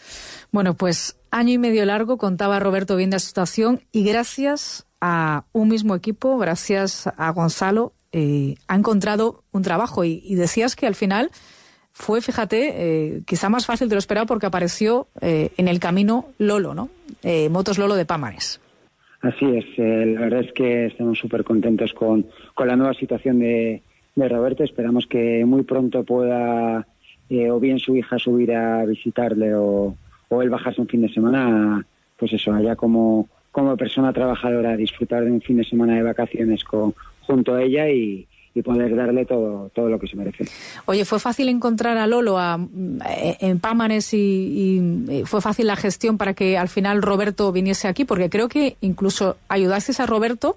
Bueno, 0.55 0.74
pues 0.74 1.19
año 1.31 1.51
y 1.51 1.57
medio 1.57 1.83
largo 1.83 2.17
contaba 2.17 2.62
Roberto 2.62 2.95
bien 2.95 3.09
de 3.09 3.15
la 3.15 3.19
situación 3.19 3.81
y 3.91 4.05
gracias 4.05 4.88
a 5.01 5.43
un 5.51 5.67
mismo 5.67 5.95
equipo, 5.95 6.38
gracias 6.38 7.09
a 7.17 7.29
Gonzalo, 7.31 7.91
eh, 8.13 8.55
ha 8.69 8.77
encontrado 8.77 9.43
un 9.51 9.63
trabajo. 9.63 10.05
Y, 10.05 10.33
decías 10.35 10.77
que 10.77 10.88
al 10.88 10.95
final 10.95 11.29
fue, 11.91 12.21
fíjate, 12.21 12.71
eh, 13.17 13.21
quizá 13.27 13.50
más 13.50 13.65
fácil 13.65 13.89
de 13.89 13.95
lo 13.95 14.00
esperado 14.00 14.27
porque 14.27 14.45
apareció 14.45 15.09
eh, 15.19 15.50
en 15.57 15.67
el 15.67 15.81
camino 15.81 16.27
Lolo, 16.38 16.74
¿no? 16.74 16.88
Motos 17.50 17.77
Lolo 17.77 17.95
de 17.95 18.05
Pámanes. 18.05 18.62
Así 19.19 19.45
es, 19.57 19.65
la 19.77 20.21
verdad 20.21 20.39
es 20.39 20.53
que 20.53 20.85
estamos 20.85 21.19
súper 21.19 21.43
contentos 21.43 21.91
con, 21.91 22.27
con, 22.53 22.69
la 22.69 22.77
nueva 22.77 22.93
situación 22.93 23.39
de, 23.39 23.81
de 24.15 24.29
Roberto. 24.29 24.63
Esperamos 24.63 25.05
que 25.05 25.43
muy 25.43 25.63
pronto 25.63 26.05
pueda 26.05 26.88
o 27.51 27.59
bien 27.59 27.77
su 27.77 27.97
hija 27.97 28.17
subir 28.17 28.53
a 28.53 28.85
visitarle 28.85 29.53
o, 29.55 29.97
o 30.29 30.41
el 30.41 30.50
bajarse 30.50 30.82
un 30.82 30.88
fin 30.88 31.01
de 31.01 31.13
semana, 31.13 31.86
pues 32.17 32.34
eso, 32.34 32.53
allá 32.53 32.75
como, 32.75 33.27
como 33.51 33.75
persona 33.77 34.13
trabajadora, 34.13 34.75
disfrutar 34.75 35.24
de 35.24 35.32
un 35.32 35.41
fin 35.41 35.58
de 35.58 35.63
semana 35.63 35.96
de 35.96 36.03
vacaciones 36.03 36.63
con, 36.63 36.94
junto 37.22 37.55
a 37.55 37.63
ella 37.63 37.89
y, 37.89 38.27
poder 38.63 38.96
darle 38.96 39.25
todo, 39.25 39.70
todo 39.75 39.89
lo 39.89 40.00
que 40.00 40.08
se 40.08 40.15
merece. 40.15 40.46
Oye, 40.86 41.03
¿fue 41.03 41.20
fácil 41.20 41.50
encontrar 41.50 41.98
a 41.98 42.08
Lolo 42.08 42.39
a, 42.39 42.58
eh, 43.10 43.36
en 43.41 43.60
Pámanes 43.60 44.13
y, 44.13 44.17
y, 45.10 45.24
fue 45.25 45.41
fácil 45.41 45.67
la 45.67 45.75
gestión 45.75 46.17
para 46.17 46.34
que 46.34 46.58
al 46.58 46.70
final 46.70 47.01
Roberto 47.01 47.51
viniese 47.51 47.89
aquí? 47.89 48.05
Porque 48.05 48.29
creo 48.29 48.48
que 48.48 48.77
incluso 48.79 49.36
ayudasteis 49.50 50.00
a 50.00 50.05
Roberto 50.05 50.55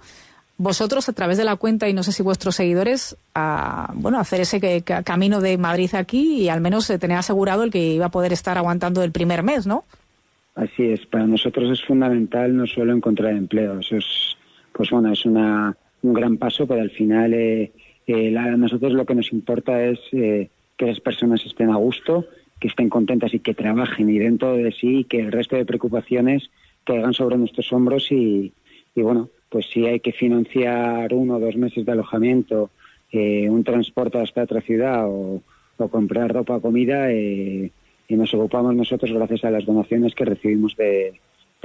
vosotros 0.59 1.09
a 1.09 1.13
través 1.13 1.39
de 1.39 1.45
la 1.45 1.57
cuenta 1.57 1.89
y 1.89 1.95
no 1.95 2.03
sé 2.03 2.11
si 2.11 2.23
vuestros 2.23 2.57
seguidores 2.57 3.17
a 3.35 3.93
bueno 3.95 4.19
hacer 4.19 4.41
ese 4.41 4.61
que, 4.61 4.83
camino 5.05 5.41
de 5.41 5.57
Madrid 5.57 5.91
aquí 5.95 6.43
y 6.43 6.49
al 6.49 6.61
menos 6.61 6.89
tener 6.89 7.17
asegurado 7.17 7.63
el 7.63 7.71
que 7.71 7.95
iba 7.95 8.07
a 8.07 8.11
poder 8.11 8.33
estar 8.33 8.59
aguantando 8.59 9.03
el 9.05 9.13
primer 9.13 9.45
mes, 9.45 9.67
¿no? 9.67 9.85
Así 10.57 10.91
es, 10.91 11.07
para 11.07 11.25
nosotros 11.25 11.71
es 11.71 11.85
fundamental 11.85 12.57
no 12.57 12.67
solo 12.67 12.93
encontrar 12.93 13.33
empleo, 13.33 13.79
eso 13.79 13.97
es, 13.97 14.37
pues 14.73 14.91
bueno, 14.91 15.13
es 15.13 15.25
una, 15.25 15.77
un 16.03 16.13
gran 16.13 16.37
paso, 16.37 16.67
pero 16.67 16.83
al 16.83 16.91
final 16.91 17.33
eh, 17.33 17.71
eh, 18.09 18.37
a 18.37 18.57
nosotros 18.57 18.93
lo 18.93 19.07
que 19.07 19.15
nos 19.15 19.33
importa 19.33 19.81
es 19.85 20.01
eh, 20.11 20.51
que 20.77 20.87
las 20.87 20.99
personas 20.99 21.47
estén 21.47 21.71
a 21.71 21.77
gusto, 21.77 22.27
que 22.59 22.67
estén 22.67 22.89
contentas 22.89 23.33
y 23.35 23.39
que 23.39 23.55
trabajen 23.55 24.11
y 24.11 24.19
dentro 24.19 24.55
de 24.55 24.73
sí, 24.73 25.07
que 25.09 25.21
el 25.21 25.31
resto 25.31 25.55
de 25.55 25.65
preocupaciones 25.65 26.51
caigan 26.83 27.15
sobre 27.15 27.39
nuestros 27.39 27.73
hombros 27.73 28.11
y 28.11 28.53
bueno, 28.97 29.31
pues 29.49 29.67
si 29.73 29.87
hay 29.87 30.01
que 30.01 30.13
financiar 30.13 31.13
uno 31.15 31.37
o 31.37 31.41
dos 31.41 31.57
meses 31.57 31.85
de 31.85 31.93
alojamiento, 31.93 32.71
un 33.13 33.65
transporte 33.65 34.19
hasta 34.19 34.43
otra 34.43 34.61
ciudad 34.61 35.07
o, 35.09 35.43
o 35.79 35.89
comprar 35.89 36.33
ropa 36.33 36.57
o 36.57 36.61
comida, 36.61 37.11
eh, 37.11 37.71
y 38.09 38.17
nos 38.17 38.33
ocupamos 38.35 38.75
nosotros 38.75 39.13
gracias 39.13 39.45
a 39.45 39.51
las 39.51 39.65
donaciones 39.65 40.15
que 40.15 40.25
recibimos 40.25 40.77
de, 40.77 41.15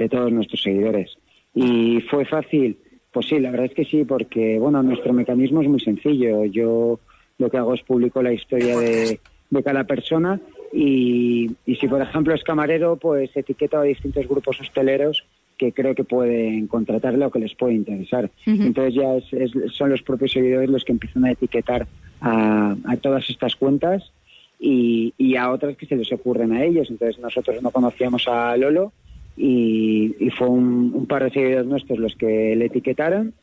todos 0.08 0.32
nuestros 0.32 0.62
seguidores. 0.62 1.16
¿Y 1.54 2.00
fue 2.10 2.24
fácil? 2.24 2.76
Pues 3.12 3.26
sí, 3.26 3.38
la 3.38 3.50
verdad 3.50 3.66
es 3.66 3.74
que 3.74 3.84
sí, 3.84 4.04
porque 4.04 4.58
bueno, 4.58 4.82
nuestro 4.82 5.12
mecanismo 5.12 5.62
es 5.62 5.68
muy 5.68 5.80
sencillo. 5.80 6.44
Yo 6.44 6.98
lo 7.38 7.50
que 7.50 7.56
hago 7.56 7.74
es 7.74 7.82
publico 7.82 8.22
la 8.22 8.32
historia 8.32 8.76
de, 8.78 9.20
cada 9.64 9.84
persona 9.84 10.40
y, 10.72 11.48
si 11.64 11.86
por 11.86 12.02
ejemplo 12.02 12.34
es 12.34 12.42
camarero, 12.42 12.96
pues 12.96 13.30
etiqueto 13.36 13.78
a 13.78 13.84
distintos 13.84 14.26
grupos 14.26 14.60
hosteleros 14.60 15.24
que 15.56 15.72
creo 15.72 15.94
que 15.94 16.04
pueden 16.04 16.66
contratarle 16.66 17.24
o 17.24 17.30
que 17.30 17.38
les 17.38 17.54
puede 17.54 17.74
interesar. 17.74 18.30
Entonces 18.46 18.94
ya 18.94 19.68
son 19.72 19.90
los 19.90 20.02
propios 20.02 20.32
seguidores 20.32 20.68
los 20.68 20.84
que 20.84 20.92
empiezan 20.92 21.24
a 21.24 21.32
etiquetar 21.32 21.86
a, 22.20 22.76
a 22.84 22.96
todas 22.96 23.28
estas 23.30 23.56
cuentas 23.56 24.10
y, 24.58 25.36
a 25.36 25.50
otras 25.50 25.76
que 25.76 25.86
se 25.86 25.96
les 25.96 26.10
ocurren 26.12 26.52
a 26.52 26.64
ellos. 26.64 26.88
Entonces 26.90 27.20
nosotros 27.20 27.62
no 27.62 27.70
conocíamos 27.70 28.26
a 28.28 28.56
Lolo 28.56 28.92
y, 29.36 30.30
fue 30.36 30.48
un, 30.48 31.06
par 31.06 31.24
de 31.24 31.30
seguidores 31.30 31.66
nuestros 31.66 31.98
los 31.98 32.14
que 32.16 32.54
le 32.56 32.66
etiquetaron. 32.66 33.34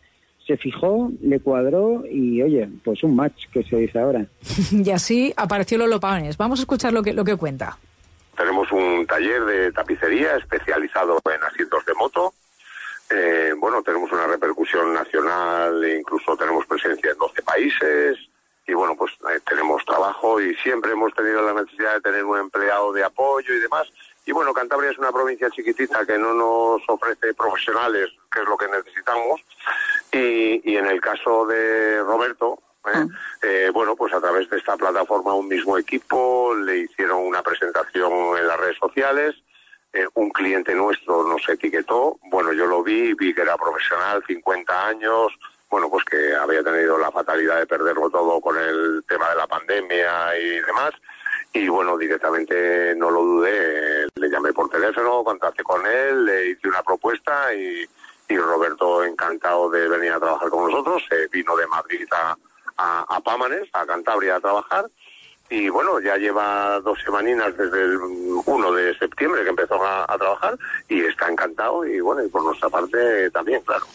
Se 0.47 0.57
fijó, 0.57 1.11
le 1.21 1.39
cuadró 1.39 2.03
y 2.11 2.41
oye, 2.41 2.67
pues 2.83 3.03
un 3.03 3.15
match 3.15 3.45
que 3.53 3.63
se 3.63 3.77
dice 3.77 3.99
ahora. 3.99 4.25
y 4.71 4.89
así 4.89 5.33
apareció 5.37 5.77
Lolo 5.77 5.99
Paones. 5.99 6.37
Vamos 6.37 6.59
a 6.59 6.63
escuchar 6.63 6.93
lo 6.93 7.03
que, 7.03 7.13
lo 7.13 7.23
que 7.23 7.35
cuenta. 7.35 7.77
Un 8.71 9.05
taller 9.05 9.45
de 9.45 9.71
tapicería 9.71 10.37
especializado 10.37 11.19
en 11.25 11.43
asientos 11.43 11.85
de 11.85 11.93
moto. 11.93 12.33
Eh, 13.09 13.53
bueno, 13.57 13.83
tenemos 13.83 14.11
una 14.11 14.27
repercusión 14.27 14.93
nacional, 14.93 15.83
e 15.83 15.99
incluso 15.99 16.37
tenemos 16.37 16.65
presencia 16.65 17.11
en 17.11 17.17
12 17.17 17.41
países 17.41 18.17
y 18.67 18.73
bueno, 18.73 18.95
pues 18.95 19.11
eh, 19.29 19.39
tenemos 19.47 19.83
trabajo 19.85 20.39
y 20.39 20.55
siempre 20.55 20.91
hemos 20.91 21.13
tenido 21.13 21.41
la 21.41 21.61
necesidad 21.61 21.95
de 21.95 22.01
tener 22.01 22.23
un 22.23 22.39
empleado 22.39 22.93
de 22.93 23.03
apoyo 23.03 23.53
y 23.53 23.59
demás. 23.59 23.87
Y 24.25 24.31
bueno, 24.31 24.53
Cantabria 24.53 24.91
es 24.91 24.97
una 24.97 25.11
provincia 25.11 25.49
chiquitita 25.49 26.05
que 26.05 26.17
no 26.17 26.33
nos 26.33 26.81
ofrece 26.87 27.33
profesionales, 27.33 28.09
que 28.31 28.41
es 28.41 28.47
lo 28.47 28.55
que 28.55 28.67
necesitamos. 28.67 29.41
Y, 30.11 30.75
en 30.75 30.85
el 30.85 31.01
caso 31.01 31.45
de 31.47 32.01
Roberto, 32.01 32.59
¿eh? 32.85 32.91
Ah. 32.93 33.05
Eh, 33.41 33.69
bueno, 33.73 33.95
pues 33.95 34.13
a 34.13 34.21
través 34.21 34.49
de 34.49 34.57
esta 34.57 34.77
plataforma 34.77 35.33
un 35.33 35.47
mismo 35.47 35.77
equipo 35.77 36.55
le 36.55 36.79
hicieron 36.79 37.19
una 37.19 37.41
presentación 37.41 38.37
en 38.37 38.47
las 38.47 38.59
redes 38.59 38.77
sociales. 38.77 39.35
un 40.13 40.29
cliente 40.31 40.73
nuestro 40.73 41.23
nos 41.23 41.47
etiquetó, 41.49 42.17
bueno, 42.31 42.53
yo 42.53 42.65
lo 42.65 42.81
vi, 42.81 43.13
vi 43.13 43.33
que 43.33 43.41
era 43.41 43.57
profesional, 43.57 44.23
50 44.25 44.87
años, 44.87 45.33
bueno, 45.71 45.89
pues 45.89 46.03
que 46.03 46.35
había 46.35 46.61
tenido 46.61 46.97
la 46.97 47.11
fatalidad 47.11 47.59
de 47.59 47.65
perderlo 47.65 48.09
todo 48.09 48.41
con 48.41 48.57
el 48.57 49.03
tema 49.07 49.29
de 49.29 49.35
la 49.37 49.47
pandemia 49.47 50.37
y 50.37 50.59
demás. 50.59 50.91
Y 51.53 51.67
bueno, 51.69 51.97
directamente 51.97 52.93
no 52.95 53.09
lo 53.09 53.23
dudé, 53.23 54.07
le 54.15 54.29
llamé 54.29 54.51
por 54.51 54.69
teléfono, 54.69 55.23
contacté 55.23 55.63
con 55.63 55.85
él, 55.87 56.25
le 56.25 56.49
hice 56.49 56.67
una 56.67 56.83
propuesta 56.83 57.53
y, 57.53 57.87
Roberto 58.33 59.03
encantado 59.03 59.69
de 59.69 59.89
venir 59.89 60.13
a 60.13 60.19
trabajar 60.19 60.49
con 60.49 60.71
nosotros, 60.71 61.03
se 61.09 61.27
vino 61.27 61.53
de 61.57 61.67
Madrid 61.67 62.07
a, 62.11 62.33
a, 62.77 63.19
Pámanes, 63.23 63.69
a 63.73 63.85
Cantabria 63.85 64.35
a 64.35 64.39
trabajar 64.39 64.85
y 65.49 65.67
bueno, 65.69 65.99
ya 65.99 66.15
lleva 66.15 66.79
dos 66.79 66.97
semaninas 67.03 67.55
desde 67.57 67.83
el 67.83 67.97
1 68.45 68.71
de 68.71 68.97
septiembre 68.97 69.43
que 69.43 69.49
empezó 69.49 69.83
a, 69.83 70.05
a, 70.07 70.17
trabajar 70.17 70.57
y 70.87 71.01
está 71.01 71.29
encantado 71.29 71.85
y 71.85 71.99
bueno, 71.99 72.23
y 72.23 72.29
por 72.29 72.43
nuestra 72.43 72.69
parte 72.69 73.29
también, 73.31 73.61
claro. 73.61 73.85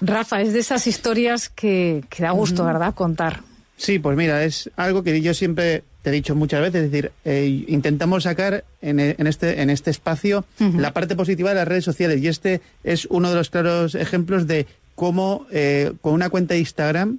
Rafa, 0.00 0.40
es 0.40 0.52
de 0.52 0.60
esas 0.60 0.86
historias 0.86 1.48
que, 1.48 2.04
da 2.18 2.30
gusto, 2.30 2.64
¿verdad?, 2.64 2.94
contar. 2.94 3.40
Sí, 3.76 3.98
pues 3.98 4.16
mira, 4.16 4.44
es 4.44 4.70
algo 4.76 5.02
que 5.02 5.20
yo 5.20 5.34
siempre 5.34 5.84
te 6.02 6.10
he 6.10 6.12
dicho 6.12 6.34
muchas 6.34 6.60
veces, 6.60 6.84
es 6.84 6.90
decir, 6.90 7.12
eh, 7.24 7.64
intentamos 7.68 8.24
sacar 8.24 8.64
en, 8.80 9.00
este, 9.00 9.62
en 9.62 9.70
este 9.70 9.90
espacio 9.90 10.44
la 10.58 10.92
parte 10.92 11.16
positiva 11.16 11.50
de 11.50 11.56
las 11.56 11.68
redes 11.68 11.84
sociales 11.84 12.20
y 12.20 12.28
este 12.28 12.60
es 12.84 13.06
uno 13.06 13.30
de 13.30 13.36
los 13.36 13.50
claros 13.50 13.94
ejemplos 13.94 14.46
de 14.46 14.66
cómo 14.94 15.46
eh, 15.50 15.92
con 16.00 16.14
una 16.14 16.30
cuenta 16.30 16.54
de 16.54 16.60
Instagram 16.60 17.18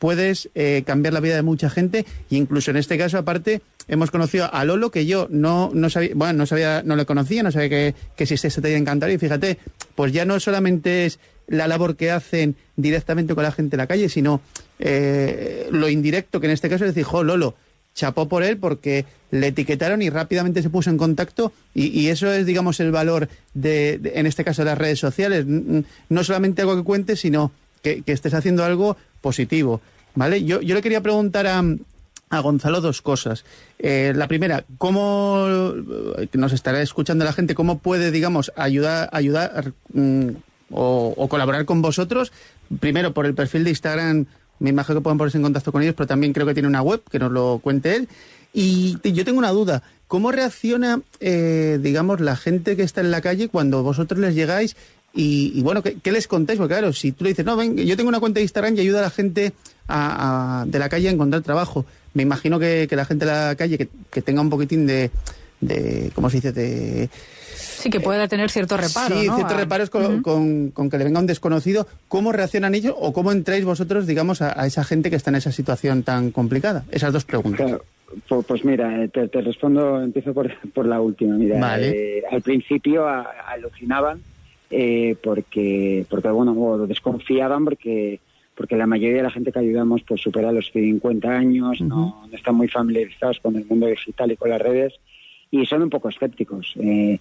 puedes 0.00 0.48
eh, 0.56 0.82
cambiar 0.84 1.12
la 1.12 1.20
vida 1.20 1.36
de 1.36 1.42
mucha 1.42 1.70
gente. 1.70 2.06
E 2.30 2.34
incluso 2.34 2.72
en 2.72 2.78
este 2.78 2.98
caso 2.98 3.18
aparte 3.18 3.60
hemos 3.86 4.10
conocido 4.10 4.52
a 4.52 4.64
Lolo 4.64 4.90
que 4.90 5.06
yo 5.06 5.28
no, 5.30 5.70
no 5.72 5.90
sabía, 5.90 6.12
bueno, 6.14 6.32
no 6.32 6.46
sabía, 6.46 6.82
no 6.84 6.96
le 6.96 7.04
conocía, 7.04 7.44
no 7.44 7.52
sabía 7.52 7.68
que, 7.68 7.94
que 8.16 8.24
existía 8.24 8.48
este 8.48 8.62
taller 8.62 8.78
en 8.78 9.10
y 9.10 9.18
fíjate, 9.18 9.58
pues 9.94 10.12
ya 10.12 10.24
no 10.24 10.40
solamente 10.40 11.04
es 11.04 11.20
la 11.46 11.68
labor 11.68 11.96
que 11.96 12.10
hacen 12.10 12.56
directamente 12.76 13.34
con 13.34 13.44
la 13.44 13.52
gente 13.52 13.76
en 13.76 13.78
la 13.78 13.86
calle, 13.86 14.08
sino 14.08 14.40
eh, 14.78 15.68
lo 15.70 15.88
indirecto, 15.88 16.40
que 16.40 16.46
en 16.46 16.52
este 16.52 16.70
caso 16.70 16.86
es 16.86 16.94
decir, 16.94 17.04
jo, 17.04 17.22
Lolo, 17.22 17.54
chapó 17.94 18.26
por 18.26 18.42
él 18.42 18.56
porque 18.56 19.04
le 19.30 19.48
etiquetaron 19.48 20.00
y 20.00 20.08
rápidamente 20.08 20.62
se 20.62 20.70
puso 20.70 20.88
en 20.88 20.96
contacto. 20.96 21.52
Y, 21.74 22.08
eso 22.08 22.32
es, 22.32 22.46
digamos, 22.46 22.80
el 22.80 22.90
valor 22.90 23.28
de, 23.52 24.00
en 24.14 24.26
este 24.26 24.44
caso, 24.44 24.62
de 24.62 24.70
las 24.70 24.78
redes 24.78 24.98
sociales. 24.98 25.44
No 25.46 26.24
solamente 26.24 26.62
algo 26.62 26.76
que 26.76 26.84
cuentes, 26.84 27.20
sino 27.20 27.52
que, 27.82 28.02
estés 28.06 28.34
haciendo 28.34 28.64
algo 28.64 28.96
positivo, 29.20 29.80
¿vale? 30.14 30.44
Yo, 30.44 30.60
yo 30.60 30.74
le 30.74 30.82
quería 30.82 31.02
preguntar 31.02 31.46
a, 31.46 31.62
a 32.30 32.38
Gonzalo 32.40 32.80
dos 32.80 33.02
cosas. 33.02 33.44
Eh, 33.78 34.12
la 34.14 34.28
primera, 34.28 34.64
¿cómo 34.78 35.46
nos 36.32 36.52
estará 36.52 36.80
escuchando 36.80 37.24
la 37.24 37.32
gente? 37.32 37.56
¿Cómo 37.56 37.80
puede, 37.80 38.12
digamos, 38.12 38.52
ayudar, 38.56 39.10
ayudar 39.12 39.72
mm, 39.92 40.28
o, 40.70 41.28
colaborar 41.28 41.64
con 41.64 41.82
vosotros? 41.82 42.32
Primero, 42.78 43.12
por 43.12 43.26
el 43.26 43.34
perfil 43.34 43.64
de 43.64 43.70
Instagram, 43.70 44.26
me 44.60 44.70
imagino 44.70 45.00
que 45.00 45.02
pueden 45.02 45.18
ponerse 45.18 45.38
en 45.38 45.42
contacto 45.42 45.72
con 45.72 45.82
ellos, 45.82 45.96
pero 45.96 46.06
también 46.06 46.32
creo 46.32 46.46
que 46.46 46.54
tiene 46.54 46.68
una 46.68 46.82
web, 46.82 47.02
que 47.10 47.18
nos 47.18 47.32
lo 47.32 47.58
cuente 47.58 47.96
él. 47.96 48.08
Y 48.52 48.98
yo 49.12 49.24
tengo 49.24 49.38
una 49.38 49.50
duda, 49.50 49.82
¿cómo 50.06 50.30
reacciona, 50.30 51.00
eh, 51.18 51.78
digamos, 51.80 52.20
la 52.20 52.36
gente 52.36 52.76
que 52.76 52.82
está 52.82 53.00
en 53.00 53.10
la 53.10 53.20
calle 53.20 53.48
cuando 53.48 53.82
vosotros 53.82 54.20
les 54.20 54.34
llegáis 54.34 54.76
y, 55.12 55.60
bueno, 55.62 55.82
¿qué, 55.82 56.12
les 56.12 56.28
contáis? 56.28 56.58
Porque 56.58 56.74
claro, 56.74 56.92
si 56.92 57.12
tú 57.12 57.24
le 57.24 57.30
dices, 57.30 57.44
no, 57.44 57.56
ven, 57.56 57.76
yo 57.76 57.96
tengo 57.96 58.08
una 58.08 58.20
cuenta 58.20 58.38
de 58.38 58.42
Instagram 58.42 58.76
y 58.76 58.80
ayuda 58.80 59.00
a 59.00 59.02
la 59.02 59.10
gente 59.10 59.42
de 59.42 60.78
la 60.78 60.88
calle 60.88 61.08
a 61.08 61.12
encontrar 61.12 61.42
trabajo. 61.42 61.84
Me 62.14 62.22
imagino 62.22 62.58
que, 62.58 62.88
la 62.90 63.04
gente 63.04 63.24
de 63.24 63.30
la 63.30 63.54
calle 63.56 63.88
que, 64.10 64.22
tenga 64.22 64.40
un 64.40 64.50
poquitín 64.50 64.86
de, 64.86 65.10
de, 65.60 66.10
¿cómo 66.14 66.30
se 66.30 66.36
dice? 66.36 66.52
De... 66.52 67.08
Sí, 67.56 67.90
que 67.90 68.00
pueda 68.00 68.28
tener 68.28 68.50
cierto 68.50 68.76
reparo. 68.76 69.16
Sí, 69.16 69.22
ciertos 69.22 69.56
reparos 69.56 69.90
con, 69.90 70.22
que 70.72 70.98
le 70.98 71.04
venga 71.04 71.18
un 71.18 71.26
desconocido. 71.26 71.88
¿Cómo 72.08 72.30
reaccionan 72.30 72.74
ellos 72.74 72.94
o 72.96 73.12
cómo 73.12 73.32
entráis 73.32 73.64
vosotros, 73.64 74.06
digamos, 74.06 74.42
a, 74.42 74.64
esa 74.66 74.84
gente 74.84 75.10
que 75.10 75.16
está 75.16 75.30
en 75.30 75.36
esa 75.36 75.50
situación 75.50 76.04
tan 76.04 76.30
complicada? 76.30 76.84
Esas 76.92 77.12
dos 77.12 77.24
preguntas. 77.24 77.80
Pues, 78.28 78.64
mira, 78.64 79.08
te, 79.08 79.26
respondo, 79.40 80.00
empiezo 80.02 80.32
por, 80.34 80.52
por 80.70 80.86
la 80.86 81.00
última. 81.00 81.36
Mira, 81.36 81.80
eh, 81.80 82.22
al 82.30 82.42
principio 82.42 83.06
alucinaban 83.06 84.20
eh, 84.70 85.16
porque, 85.22 86.06
porque 86.08 86.28
bueno, 86.28 86.86
desconfiaban 86.86 87.64
porque 87.64 88.20
porque 88.60 88.76
la 88.76 88.86
mayoría 88.86 89.16
de 89.16 89.22
la 89.22 89.30
gente 89.30 89.52
que 89.52 89.58
ayudamos 89.58 90.02
pues 90.06 90.20
supera 90.20 90.52
los 90.52 90.70
50 90.70 91.30
años, 91.30 91.80
no, 91.80 92.28
están 92.30 92.56
muy 92.56 92.68
familiarizados 92.68 93.40
con 93.40 93.56
el 93.56 93.64
mundo 93.64 93.86
digital 93.86 94.32
y 94.32 94.36
con 94.36 94.50
las 94.50 94.60
redes 94.60 95.00
y 95.50 95.64
son 95.64 95.82
un 95.82 95.88
poco 95.88 96.10
escépticos. 96.10 96.74
Eh, 96.78 97.18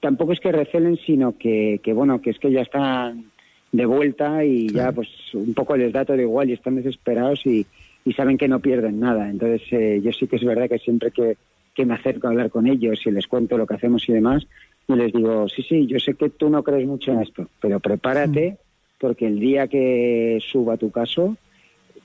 tampoco 0.00 0.32
es 0.32 0.40
que 0.40 0.50
recelen, 0.50 0.98
sino 1.06 1.38
que, 1.38 1.80
que, 1.80 1.92
bueno, 1.92 2.20
que 2.20 2.30
es 2.30 2.40
que 2.40 2.50
ya 2.50 2.62
están 2.62 3.26
de 3.70 3.86
vuelta 3.86 4.44
y 4.44 4.68
ya 4.68 4.90
pues 4.90 5.08
un 5.32 5.54
poco 5.54 5.76
les 5.76 5.92
da 5.92 6.04
todo 6.04 6.20
igual 6.20 6.50
y 6.50 6.54
están 6.54 6.74
desesperados 6.74 7.46
y, 7.46 7.64
y 8.04 8.12
saben 8.14 8.36
que 8.36 8.48
no 8.48 8.58
pierden 8.58 8.98
nada. 8.98 9.30
Entonces 9.30 9.62
eh, 9.70 10.00
yo 10.02 10.12
sí 10.12 10.26
que 10.26 10.36
es 10.36 10.44
verdad 10.44 10.68
que 10.68 10.78
siempre 10.78 11.12
que, 11.12 11.36
que 11.74 11.86
me 11.86 11.94
acerco 11.94 12.26
a 12.26 12.30
hablar 12.30 12.50
con 12.50 12.66
ellos 12.66 13.00
y 13.06 13.10
les 13.10 13.26
cuento 13.26 13.58
lo 13.58 13.66
que 13.66 13.74
hacemos 13.74 14.08
y 14.08 14.12
demás, 14.12 14.46
y 14.86 14.94
les 14.94 15.12
digo, 15.12 15.48
sí, 15.48 15.62
sí, 15.62 15.86
yo 15.86 15.98
sé 15.98 16.14
que 16.14 16.30
tú 16.30 16.50
no 16.50 16.62
crees 16.62 16.86
mucho 16.86 17.12
en 17.12 17.22
esto, 17.22 17.48
pero 17.60 17.80
prepárate 17.80 18.52
mm. 18.52 18.56
porque 19.00 19.26
el 19.26 19.40
día 19.40 19.66
que 19.68 20.42
suba 20.50 20.76
tu 20.76 20.90
caso 20.90 21.36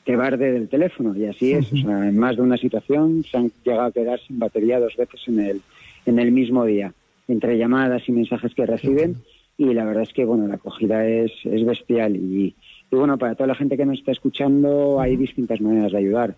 te 0.05 0.15
barde 0.15 0.51
del 0.51 0.69
teléfono 0.69 1.15
y 1.15 1.25
así 1.25 1.51
es. 1.53 1.71
O 1.71 1.77
sea, 1.77 2.07
en 2.07 2.17
más 2.17 2.35
de 2.37 2.41
una 2.41 2.57
situación 2.57 3.23
se 3.23 3.37
han 3.37 3.51
llegado 3.63 3.87
a 3.87 3.91
quedar 3.91 4.19
sin 4.19 4.39
batería 4.39 4.79
dos 4.79 4.95
veces 4.95 5.21
en 5.27 5.39
el, 5.39 5.61
en 6.05 6.19
el 6.19 6.31
mismo 6.31 6.65
día, 6.65 6.93
entre 7.27 7.57
llamadas 7.57 8.07
y 8.07 8.11
mensajes 8.11 8.55
que 8.55 8.65
reciben. 8.65 9.17
y 9.57 9.73
la 9.73 9.85
verdad 9.85 10.03
es 10.03 10.13
que 10.13 10.25
bueno 10.25 10.47
la 10.47 10.55
acogida 10.55 11.05
es, 11.05 11.31
es 11.43 11.65
bestial 11.65 12.15
y, 12.15 12.55
y 12.89 12.95
bueno 12.95 13.17
para 13.17 13.35
toda 13.35 13.47
la 13.47 13.55
gente 13.55 13.75
que 13.75 13.85
nos 13.85 13.99
está 13.99 14.13
escuchando 14.13 15.01
hay 15.01 15.17
distintas 15.17 15.59
maneras 15.59 15.91
de 15.91 15.97
ayudar 15.97 16.35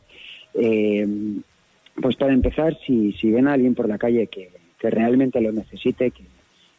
eh, 0.56 1.08
pues 2.02 2.16
para 2.16 2.34
empezar 2.34 2.78
si, 2.86 3.12
si 3.14 3.32
ven 3.32 3.48
a 3.48 3.54
alguien 3.54 3.76
por 3.76 3.88
la 3.88 4.00
calle 4.00 4.28
que, 4.28 4.50
que 4.80 4.90
realmente 4.90 5.40
lo 5.40 5.52
necesite 5.52 6.10
que, 6.12 6.24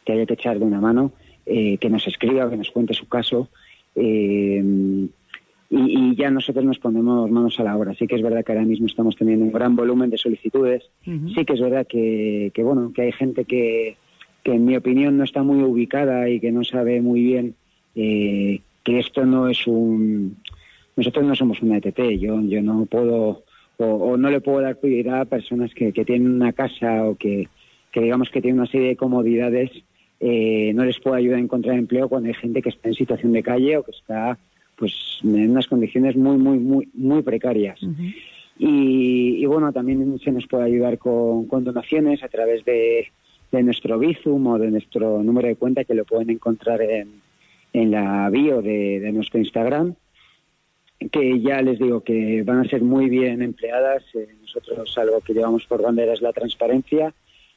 que 0.05 0.13
haya 0.13 0.25
que 0.25 0.33
echarle 0.33 0.65
una 0.65 0.81
mano 0.81 1.11
eh, 1.45 1.77
que 1.77 1.89
nos 1.89 2.07
escriba 2.07 2.49
que 2.49 2.57
nos 2.57 2.71
cuente 2.71 2.93
su 2.93 3.07
caso 3.07 3.49
eh, 3.95 4.63
y, 5.69 6.11
y 6.11 6.15
ya 6.15 6.29
nosotros 6.29 6.63
nos 6.63 6.77
ponemos 6.77 7.29
manos 7.31 7.59
a 7.59 7.63
la 7.63 7.75
obra. 7.75 7.95
Sí 7.95 8.05
que 8.05 8.15
es 8.15 8.21
verdad 8.21 8.45
que 8.45 8.51
ahora 8.51 8.65
mismo 8.65 8.85
estamos 8.85 9.15
teniendo 9.15 9.45
un 9.45 9.51
gran 9.51 9.75
volumen 9.75 10.11
de 10.11 10.17
solicitudes. 10.17 10.83
Sí 11.03 11.45
que 11.45 11.53
es 11.53 11.59
verdad 11.59 11.87
que, 11.87 12.51
que, 12.53 12.63
bueno 12.63 12.91
que 12.93 13.03
hay 13.03 13.11
gente 13.11 13.45
que, 13.45 13.97
que 14.43 14.53
en 14.53 14.65
mi 14.65 14.75
opinión 14.75 15.17
no 15.17 15.23
está 15.23 15.41
muy 15.41 15.63
ubicada 15.63 16.29
y 16.29 16.39
que 16.39 16.51
no 16.51 16.63
sabe 16.63 17.01
muy 17.01 17.21
bien 17.21 17.55
eh, 17.95 18.61
que 18.83 18.99
esto 18.99 19.25
no 19.25 19.49
es 19.49 19.65
un 19.65 20.37
nosotros 20.95 21.25
no 21.25 21.35
somos 21.35 21.61
una 21.61 21.77
ETT 21.77 21.99
yo 22.19 22.39
yo 22.41 22.61
no 22.61 22.85
puedo 22.85 23.43
o, 23.77 23.85
o 23.85 24.17
no 24.17 24.29
le 24.29 24.41
puedo 24.41 24.61
dar 24.61 24.79
prioridad 24.79 25.21
a 25.21 25.25
personas 25.25 25.73
que, 25.73 25.91
que 25.91 26.05
tienen 26.05 26.31
una 26.31 26.53
casa 26.53 27.05
o 27.05 27.15
que, 27.15 27.47
que 27.91 28.01
digamos 28.01 28.29
que 28.29 28.41
tienen 28.41 28.59
una 28.59 28.69
serie 28.69 28.89
de 28.89 28.95
comodidades 28.95 29.71
eh, 30.19 30.71
no 30.73 30.85
les 30.85 30.99
puedo 30.99 31.15
ayudar 31.15 31.37
a 31.37 31.41
encontrar 31.41 31.77
empleo 31.77 32.07
cuando 32.09 32.27
hay 32.29 32.35
gente 32.35 32.61
que 32.61 32.69
está 32.69 32.89
en 32.89 32.95
situación 32.95 33.33
de 33.33 33.43
calle 33.43 33.77
o 33.77 33.83
que 33.83 33.91
está 33.91 34.37
pues 34.75 35.19
en 35.23 35.51
unas 35.51 35.67
condiciones 35.67 36.15
muy 36.15 36.37
muy 36.37 36.59
muy 36.59 36.89
muy 36.93 37.21
precarias. 37.21 37.79
Y, 38.57 39.37
y, 39.43 39.45
bueno 39.45 39.71
también 39.73 40.19
se 40.19 40.31
nos 40.31 40.47
puede 40.47 40.65
ayudar 40.65 40.97
con, 40.97 41.47
con 41.47 41.63
donaciones 41.63 42.23
a 42.23 42.27
través 42.27 42.63
de, 42.65 43.07
de, 43.51 43.63
nuestro 43.63 43.97
Bizum 43.97 44.45
o 44.47 44.59
de 44.59 44.69
nuestro 44.69 45.23
número 45.23 45.47
de 45.47 45.55
cuenta 45.55 45.83
que 45.83 45.95
lo 45.95 46.05
pueden 46.05 46.29
encontrar 46.29 46.81
en, 46.81 47.21
en 47.73 47.91
la 47.91 48.29
bio 48.29 48.61
de, 48.61 48.99
de, 48.99 49.11
nuestro 49.11 49.39
Instagram 49.39 49.95
que 51.11 51.41
ya 51.41 51.61
les 51.61 51.79
digo 51.79 52.01
que 52.01 52.43
van 52.43 52.59
a 52.59 52.69
ser 52.69 52.81
muy 52.81 53.09
bien 53.09 53.41
empleadas. 53.41 54.03
Eh, 54.13 54.27
nosotros 54.41 54.97
algo 54.97 55.19
que 55.21 55.33
llevamos 55.33 55.65
por 55.65 55.81
bandera 55.81 56.13
es 56.13 56.21
la 56.21 56.31
transparencia 56.31 57.13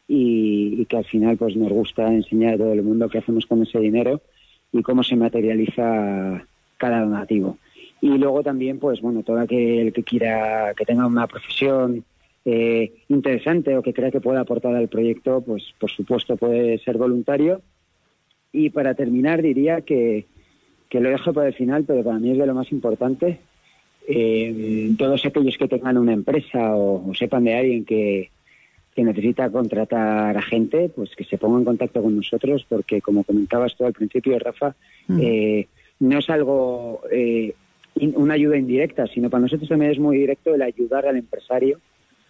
y, 0.08 0.84
que 0.86 0.96
al 0.96 1.04
final 1.04 1.36
pues 1.36 1.56
nos 1.56 1.70
gusta 1.70 2.12
enseñar 2.12 2.54
a 2.54 2.58
todo 2.58 2.72
el 2.72 2.82
mundo 2.82 3.08
qué 3.08 3.18
hacemos 3.18 3.46
con 3.46 3.62
ese 3.62 3.80
dinero 3.80 4.20
y 4.72 4.82
cómo 4.82 5.02
se 5.02 5.16
materializa 5.16 6.46
cada 6.76 7.00
donativo. 7.00 7.58
Y 8.00 8.18
luego 8.18 8.42
también, 8.42 8.78
pues 8.78 9.00
bueno, 9.00 9.22
todo 9.22 9.38
aquel 9.38 9.92
que 9.92 10.02
quiera, 10.02 10.74
que 10.76 10.84
tenga 10.84 11.06
una 11.06 11.26
profesión 11.26 12.04
eh, 12.44 12.92
interesante 13.08 13.76
o 13.76 13.82
que 13.82 13.94
crea 13.94 14.10
que 14.10 14.20
pueda 14.20 14.40
aportar 14.40 14.74
al 14.74 14.88
proyecto, 14.88 15.40
pues 15.40 15.64
por 15.78 15.90
supuesto 15.90 16.36
puede 16.36 16.78
ser 16.78 16.98
voluntario. 16.98 17.62
Y 18.52 18.70
para 18.70 18.94
terminar 18.94 19.42
diría 19.42 19.80
que, 19.80 20.26
que 20.88 21.00
lo 21.00 21.08
dejo 21.08 21.32
para 21.32 21.48
el 21.48 21.54
final, 21.54 21.84
pero 21.84 22.04
para 22.04 22.18
mí 22.18 22.30
es 22.30 22.38
de 22.38 22.46
lo 22.46 22.54
más 22.54 22.70
importante. 22.70 23.40
Eh, 24.06 24.92
todos 24.96 25.24
aquellos 25.24 25.58
que 25.58 25.66
tengan 25.66 25.98
una 25.98 26.12
empresa 26.12 26.76
o 26.76 27.12
sepan 27.14 27.44
de 27.44 27.54
alguien 27.54 27.84
que, 27.84 28.30
que 28.96 29.04
necesita 29.04 29.50
contratar 29.50 30.34
a 30.38 30.42
gente, 30.42 30.88
pues 30.88 31.14
que 31.14 31.24
se 31.24 31.36
ponga 31.36 31.58
en 31.58 31.66
contacto 31.66 32.02
con 32.02 32.16
nosotros, 32.16 32.64
porque 32.66 33.02
como 33.02 33.24
comentabas 33.24 33.76
tú 33.76 33.84
al 33.84 33.92
principio, 33.92 34.38
Rafa, 34.38 34.74
mm. 35.06 35.20
eh, 35.20 35.68
no 36.00 36.18
es 36.18 36.30
algo, 36.30 37.02
eh, 37.12 37.52
in, 37.96 38.14
una 38.16 38.34
ayuda 38.34 38.56
indirecta, 38.56 39.06
sino 39.06 39.28
para 39.28 39.42
nosotros 39.42 39.68
también 39.68 39.90
es 39.92 39.98
muy 39.98 40.16
directo 40.16 40.54
el 40.54 40.62
ayudar 40.62 41.04
al 41.04 41.18
empresario, 41.18 41.78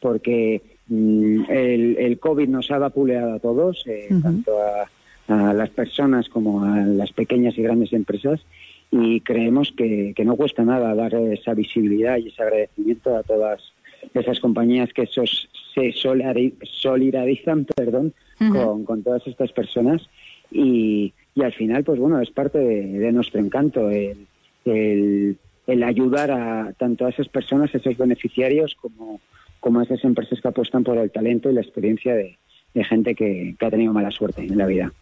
porque 0.01 0.61
mm, 0.89 1.45
el, 1.49 1.97
el, 1.99 2.19
COVID 2.19 2.49
nos 2.49 2.69
ha 2.73 2.79
vapuleado 2.79 3.35
a 3.35 3.39
todos, 3.39 3.85
eh, 3.87 4.09
uh 4.11 4.15
-huh. 4.15 4.23
tanto 4.23 4.51
a, 4.61 4.91
a, 5.29 5.55
las 5.55 5.71
personas 5.71 6.29
como 6.29 6.65
a 6.65 6.81
las 6.81 7.13
pequeñas 7.13 7.57
y 7.57 7.63
grandes 7.63 7.93
empresas, 7.93 8.45
y 8.91 9.21
creemos 9.21 9.73
que, 9.77 10.15
que 10.17 10.25
no 10.25 10.35
cuesta 10.35 10.65
nada 10.65 10.97
dar 10.97 11.15
esa 11.15 11.55
visibilidad 11.55 12.19
y 12.19 12.29
ese 12.29 12.43
agradecimiento 12.43 13.17
a 13.17 13.23
todas 13.23 13.73
esas 14.15 14.41
compañías 14.41 14.93
que 14.93 15.03
esos, 15.03 15.49
se 15.75 15.93
solidarizan 15.93 17.65
perdón, 17.65 18.15
uh 18.41 18.45
-huh. 18.45 18.65
con, 18.65 18.85
con 18.85 19.03
todas 19.03 19.27
estas 19.27 19.53
personas 19.53 20.09
y, 20.51 21.13
y 21.35 21.43
al 21.43 21.53
final, 21.53 21.85
pues 21.85 21.99
bueno, 21.99 22.21
es 22.21 22.31
parte 22.31 22.59
de, 22.59 22.99
de 22.99 23.13
nuestro 23.13 23.41
encanto 23.41 23.91
el, 23.91 24.27
el, 24.65 25.37
el, 25.67 25.83
ayudar 25.83 26.31
a 26.31 26.73
tanto 26.79 27.07
a 27.07 27.11
esas 27.11 27.29
personas, 27.29 27.75
a 27.75 27.79
esos 27.79 27.97
beneficiarios, 27.97 28.75
como, 28.75 29.21
como 29.61 29.81
a 29.81 29.83
esas 29.85 30.03
empresas 30.05 30.41
que 30.41 30.49
apuestan 30.49 30.85
por 30.85 30.97
el 30.99 31.11
talento 31.11 31.51
y 31.51 31.55
la 31.55 31.61
experiencia 31.61 32.15
de, 32.15 32.39
de 32.75 32.85
gente 32.85 33.15
que, 33.15 33.55
que 33.59 33.67
ha 33.67 33.71
tenido 33.71 33.93
mala 33.93 34.11
suerte 34.11 34.43
en 34.43 34.57
la 34.59 34.67
vida. 34.67 34.93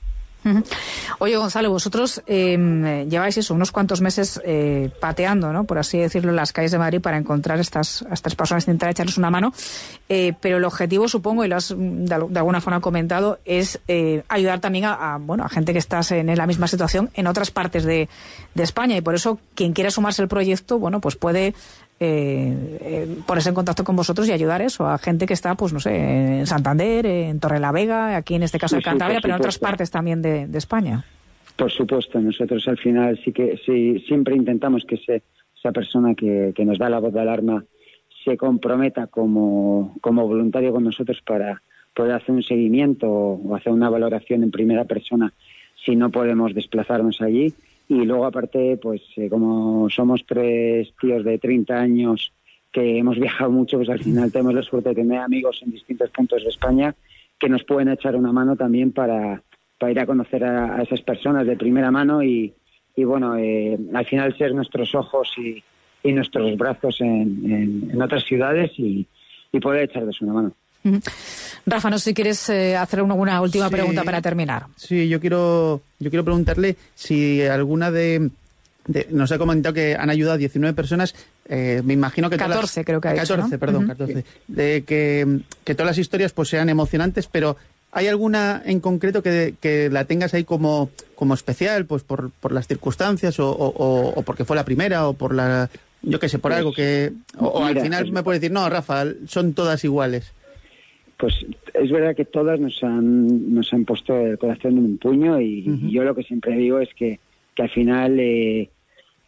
Oye, 1.19 1.37
Gonzalo, 1.37 1.71
vosotros 1.71 2.23
eh, 2.27 3.07
lleváis 3.09 3.39
eso, 3.39 3.55
unos 3.55 3.73
cuantos 3.73 4.01
meses 4.01 4.41
eh, 4.45 4.91
pateando, 5.01 5.53
¿no? 5.53 5.65
por 5.65 5.79
así 5.79 5.99
decirlo, 5.99 6.31
en 6.31 6.37
las 6.37 6.53
calles 6.53 6.71
de 6.73 6.79
Madrid 6.79 7.01
para 7.01 7.17
encontrar 7.17 7.61
estas, 7.61 8.03
a 8.03 8.15
estas 8.15 8.35
personas, 8.35 8.65
intentar 8.65 8.91
echarles 8.91 9.17
una 9.17 9.31
mano. 9.31 9.53
Eh, 10.09 10.35
pero 10.41 10.59
el 10.59 10.65
objetivo, 10.65 11.09
supongo, 11.09 11.45
y 11.45 11.49
lo 11.49 11.57
has 11.57 11.75
de, 11.77 12.15
alguna 12.15 12.61
forma 12.61 12.81
comentado, 12.81 13.39
es 13.45 13.81
eh, 13.89 14.23
ayudar 14.29 14.61
también 14.61 14.85
a, 14.85 15.15
a, 15.15 15.19
bueno, 15.19 15.45
a 15.45 15.49
gente 15.49 15.73
que 15.73 15.79
está 15.79 16.01
en 16.11 16.37
la 16.37 16.47
misma 16.47 16.69
situación 16.69 17.11
en 17.15 17.27
otras 17.27 17.51
partes 17.51 17.85
de, 17.85 18.09
de 18.55 18.63
España. 18.63 18.97
Y 18.97 19.01
por 19.01 19.15
eso, 19.15 19.39
quien 19.55 19.73
quiera 19.73 19.91
sumarse 19.91 20.23
al 20.23 20.29
proyecto, 20.29 20.79
bueno, 20.79 21.01
pues 21.01 21.17
puede 21.17 21.55
eh, 22.01 22.79
eh, 22.81 23.17
ponerse 23.27 23.51
en 23.51 23.55
contacto 23.55 23.85
con 23.85 23.95
vosotros 23.95 24.29
y 24.29 24.33
ayudar 24.33 24.63
eso 24.63 24.87
a 24.87 24.99
gente 24.99 25.27
que 25.27 25.33
está, 25.33 25.55
pues 25.55 25.73
no 25.73 25.81
sé, 25.81 25.95
en 26.41 26.47
Santander, 26.47 27.07
en 27.07 27.39
Torrelavega, 27.39 28.17
aquí 28.17 28.35
en 28.35 28.43
este 28.43 28.59
caso 28.59 28.75
sí, 28.75 28.81
de 28.81 28.83
Cantabria, 28.83 29.19
sí, 29.19 29.23
pero 29.23 29.35
en 29.35 29.41
otras 29.41 29.59
partes 29.59 29.91
también 29.91 30.21
de, 30.21 30.47
de, 30.49 30.59
España. 30.59 31.05
Por 31.57 31.71
supuesto, 31.71 32.21
nosotros 32.21 32.67
al 32.67 32.79
final 32.79 33.21
sí 33.25 33.33
que 33.33 33.61
sí, 33.65 34.01
siempre 34.09 34.35
intentamos 34.35 34.85
que 34.85 34.97
se, 34.97 35.23
esa 35.57 35.73
persona 35.73 36.15
que, 36.15 36.53
que, 36.55 36.65
nos 36.65 36.79
da 36.79 36.91
la 36.91 36.99
voz 36.99 37.13
de 37.13 37.21
alarma 37.21 37.65
se 38.25 38.37
comprometa 38.37 39.07
como, 39.07 39.97
como 40.01 40.27
voluntario 40.27 40.73
con 40.73 40.83
nosotros 40.83 41.21
para 41.25 41.63
poder 41.95 42.13
hacer 42.13 42.35
un 42.35 42.43
seguimiento 42.43 43.09
o 43.09 43.55
hacer 43.55 43.73
una 43.73 43.89
valoración 43.89 44.43
en 44.43 44.51
primera 44.51 44.85
persona 44.85 45.33
si 45.85 45.95
no 45.95 46.11
podemos 46.11 46.55
desplazarnos 46.55 47.21
allí 47.21 47.55
y 47.89 48.05
luego 48.05 48.27
aparte 48.27 48.79
pues 48.81 49.03
eh, 49.17 49.29
como 49.29 49.89
somos 49.91 50.25
tres 50.27 50.93
tíos 51.01 51.25
de 51.25 51.39
30 51.39 51.75
años 51.75 52.33
que 52.73 52.99
hemos 52.99 53.19
viajado 53.19 53.51
mucho 53.51 53.77
pues 53.77 53.89
al 53.89 54.03
final 54.03 54.33
tenemos 54.33 54.55
la 54.55 54.63
suerte 54.63 54.91
de 54.91 54.95
tener 54.97 55.19
amigos 55.19 55.61
en 55.63 55.73
distintos 55.73 56.11
puntos 56.11 56.43
de 56.43 56.51
España 56.51 56.95
que 57.39 57.49
nos 57.49 57.65
pueden 57.65 57.89
echar 57.89 58.17
una 58.17 58.33
mano 58.33 58.57
también 58.57 58.93
para, 58.93 59.43
para 59.79 59.93
ir 59.93 60.01
a 60.01 60.07
conocer 60.07 60.45
a, 60.45 60.77
a 60.77 60.83
esas 60.83 61.03
personas 61.03 61.47
de 61.47 61.57
primera 61.57 61.91
mano 61.91 62.23
y, 62.23 62.55
y 62.97 63.05
bueno 63.05 63.37
eh, 63.37 63.79
al 63.93 64.07
final 64.07 64.37
ser 64.39 64.55
nuestros 64.55 64.95
ojos 64.95 65.33
y, 65.37 65.63
y 66.03 66.13
nuestros 66.13 66.57
brazos 66.57 67.01
en, 67.01 67.51
en, 67.51 67.91
en 67.91 68.03
otras 68.03 68.25
ciudades 68.25 68.71
y, 68.79 69.07
y 69.53 69.61
poder 69.61 69.85
echarles 69.85 70.21
una 70.21 70.33
mano. 70.33 70.53
Rafa, 71.67 71.91
no 71.91 71.99
sé 71.99 72.11
si 72.11 72.15
quieres 72.15 72.49
eh, 72.51 72.77
hacer 72.77 73.03
una, 73.03 73.15
una 73.15 73.41
última 73.41 73.69
sí, 73.69 73.73
pregunta 73.73 74.05
para 74.05 74.21
terminar. 74.21 74.67
Sí, 74.77 75.09
yo 75.09 75.21
quiero, 75.21 75.81
yo 75.99 76.11
quiero 76.11 76.25
preguntarle 76.25 76.77
si 76.95 77.43
alguna 77.43 77.91
de, 77.91 78.31
de, 78.87 79.07
nos 79.11 79.33
ha 79.33 79.39
comentado 79.39 79.73
que 79.73 79.97
han 79.97 80.11
ayudado 80.11 80.35
a 80.35 80.39
19 80.39 80.75
personas. 80.75 81.15
Eh, 81.49 81.81
me 81.85 81.95
imagino 81.95 82.29
que 82.29 82.37
14 82.37 82.61
todas, 82.61 82.87
creo 82.87 83.01
que 83.01 83.09
ha 83.09 83.15
14, 83.15 83.35
dicho, 83.35 83.51
¿no? 83.51 83.59
perdón, 83.59 83.85
uh 83.85 83.87
-huh. 83.87 83.97
14. 83.97 84.25
De 84.49 84.85
que, 84.85 85.41
que 85.65 85.75
todas 85.75 85.89
las 85.89 85.99
historias 85.99 86.33
pues 86.33 86.51
sean 86.51 86.69
emocionantes, 86.69 87.29
pero 87.29 87.57
¿hay 87.93 88.09
alguna 88.09 88.63
en 88.65 88.81
concreto 88.81 89.23
que, 89.23 89.55
que 89.59 89.89
la 89.89 90.05
tengas 90.05 90.35
ahí 90.35 90.45
como, 90.45 90.91
como 91.15 91.33
especial, 91.33 91.87
pues 91.87 92.03
por, 92.03 92.31
por 92.31 92.53
las 92.53 92.67
circunstancias 92.67 93.41
o, 93.41 93.51
o, 93.51 94.09
o 94.09 94.23
porque 94.23 94.45
fue 94.45 94.57
la 94.57 94.65
primera 94.67 95.09
o 95.09 95.15
por 95.15 95.35
la, 95.35 95.71
yo 96.03 96.21
qué 96.21 96.29
sé, 96.29 96.39
por 96.39 96.51
pues, 96.51 96.59
algo 96.59 96.75
que... 96.75 97.13
O, 97.39 97.47
o 97.47 97.65
al 97.65 97.81
final 97.81 98.13
me 98.13 98.23
puede 98.23 98.39
decir, 98.39 98.53
no, 98.53 98.69
Rafa, 98.69 99.05
son 99.27 99.55
todas 99.55 99.83
iguales 99.85 100.33
pues 101.17 101.35
es 101.73 101.91
verdad 101.91 102.17
que 102.17 102.25
todas 102.25 102.59
nos 102.59 102.83
han, 102.83 103.55
nos 103.55 103.73
han 103.73 103.85
puesto 103.85 104.17
el 104.19 104.39
corazón 104.39 104.79
en 104.79 104.85
un 104.85 104.99
puño 104.99 105.41
y, 105.41 105.69
uh 105.69 105.73
-huh. 105.73 105.89
y 105.89 105.93
yo 105.93 106.05
lo 106.05 106.15
que 106.15 106.23
siempre 106.23 106.57
digo 106.57 106.81
es 106.81 106.93
que, 106.95 107.19
que 107.55 107.63
al 107.63 107.71
final 107.71 108.19
eh, 108.19 108.69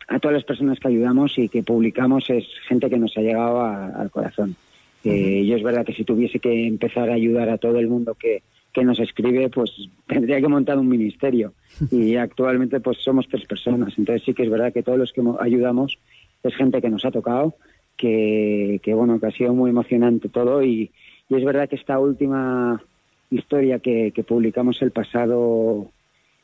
a 0.09 0.19
todas 0.19 0.37
las 0.37 0.45
personas 0.45 0.79
que 0.81 0.89
ayudamos 0.89 1.39
y 1.39 1.49
que 1.49 1.63
publicamos 1.63 2.29
es 2.31 2.45
gente 2.69 2.91
que 2.91 2.99
nos 2.99 3.17
ha 3.17 3.21
llegado 3.21 3.61
a, 3.61 3.87
al 3.89 4.11
corazón. 4.11 4.57
Uh 5.05 5.09
-huh. 5.09 5.13
eh, 5.13 5.47
yo 5.47 5.57
es 5.57 5.63
verdad 5.63 5.85
que 5.85 5.95
si 5.95 6.05
tuviese 6.05 6.39
que 6.39 6.67
empezar 6.67 7.11
a 7.11 7.15
ayudar 7.15 7.49
a 7.51 7.59
todo 7.59 7.79
el 7.79 7.89
mundo 7.89 8.15
que, 8.15 8.43
que 8.73 8.85
nos 8.85 8.99
escribe, 8.99 9.49
pues 9.49 9.71
tendría 10.07 10.41
que 10.41 10.49
montar 10.49 10.79
un 10.79 10.89
ministerio 10.89 11.53
y 11.91 12.17
actualmente 12.27 12.81
pues 12.81 12.99
somos 12.99 13.29
tres 13.29 13.45
personas. 13.47 13.95
Entonces 13.97 14.25
sí 14.25 14.35
que 14.35 14.43
es 14.43 14.51
verdad 14.51 14.73
que 14.73 14.83
todos 14.83 14.99
los 14.99 15.13
que 15.13 15.23
ayudamos 15.41 15.99
es 16.43 16.55
gente 16.55 16.81
que 16.81 16.91
nos 16.91 17.05
ha 17.05 17.11
tocado, 17.11 17.55
que, 17.97 18.81
que 18.83 18.93
bueno, 18.95 19.19
que 19.21 19.27
ha 19.27 19.31
sido 19.33 19.55
muy 19.55 19.71
emocionante 19.71 20.29
todo 20.29 20.63
y, 20.63 20.91
y 21.29 21.37
es 21.37 21.45
verdad 21.45 21.69
que 21.69 21.77
esta 21.77 21.99
última 21.99 22.83
historia 23.31 23.79
que, 23.79 24.13
que 24.13 24.23
publicamos 24.25 24.81
el 24.83 24.91
pasado 24.91 25.91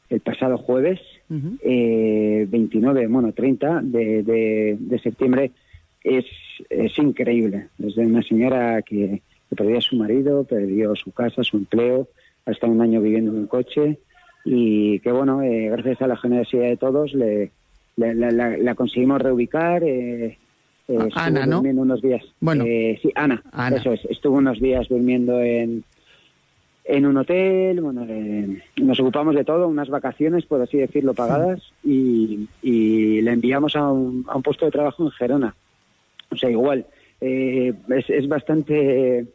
el 0.08 0.20
pasado 0.20 0.58
jueves 0.58 1.00
uh 1.30 1.34
-huh. 1.34 1.58
eh, 1.62 2.46
29 2.50 3.06
bueno 3.06 3.32
30 3.32 3.80
de, 3.82 4.22
de, 4.22 4.76
de 4.78 4.98
septiembre 4.98 5.52
es, 6.02 6.26
es 6.68 6.98
increíble 6.98 7.68
desde 7.78 8.04
una 8.04 8.22
señora 8.22 8.82
que, 8.82 9.22
que 9.48 9.56
perdió 9.56 9.78
a 9.78 9.80
su 9.80 9.96
marido 9.96 10.44
perdió 10.44 10.94
su 10.96 11.12
casa 11.12 11.44
su 11.44 11.56
empleo 11.56 12.08
ha 12.46 12.50
estado 12.50 12.72
un 12.72 12.80
año 12.80 13.00
viviendo 13.00 13.30
en 13.30 13.38
un 13.38 13.46
coche 13.46 13.98
y 14.44 14.98
que 15.00 15.12
bueno, 15.12 15.42
eh, 15.42 15.68
gracias 15.70 16.02
a 16.02 16.06
la 16.06 16.16
generosidad 16.16 16.64
de 16.64 16.76
todos 16.76 17.14
le, 17.14 17.50
la, 17.96 18.74
conseguimos 18.74 19.20
reubicar. 19.20 19.82
Eh, 19.84 20.38
eh 20.92 21.08
Ana, 21.14 21.46
¿no? 21.46 21.56
durmiendo 21.56 21.82
unos 21.82 22.02
días. 22.02 22.24
Bueno, 22.40 22.64
eh, 22.66 22.98
sí, 23.02 23.10
Ana, 23.14 23.42
Eso 23.74 23.92
es. 23.92 24.04
Estuvo 24.06 24.36
unos 24.36 24.60
días 24.60 24.88
durmiendo 24.88 25.40
en, 25.40 25.84
en 26.84 27.06
un 27.06 27.16
hotel. 27.16 27.80
Bueno, 27.80 28.06
nos 28.76 29.00
ocupamos 29.00 29.34
de 29.34 29.44
todo, 29.44 29.68
unas 29.68 29.88
vacaciones, 29.88 30.46
por 30.46 30.60
así 30.60 30.78
decirlo, 30.78 31.14
pagadas, 31.14 31.60
y, 31.84 32.48
y 32.62 33.20
le 33.22 33.32
enviamos 33.32 33.76
a 33.76 33.90
un, 33.90 34.24
a 34.28 34.36
un 34.36 34.42
puesto 34.42 34.64
de 34.64 34.72
trabajo 34.72 35.04
en 35.04 35.10
Gerona. 35.10 35.54
O 36.30 36.36
sea, 36.36 36.50
igual, 36.50 36.86
es, 37.20 38.10
es 38.10 38.28
bastante 38.28 39.26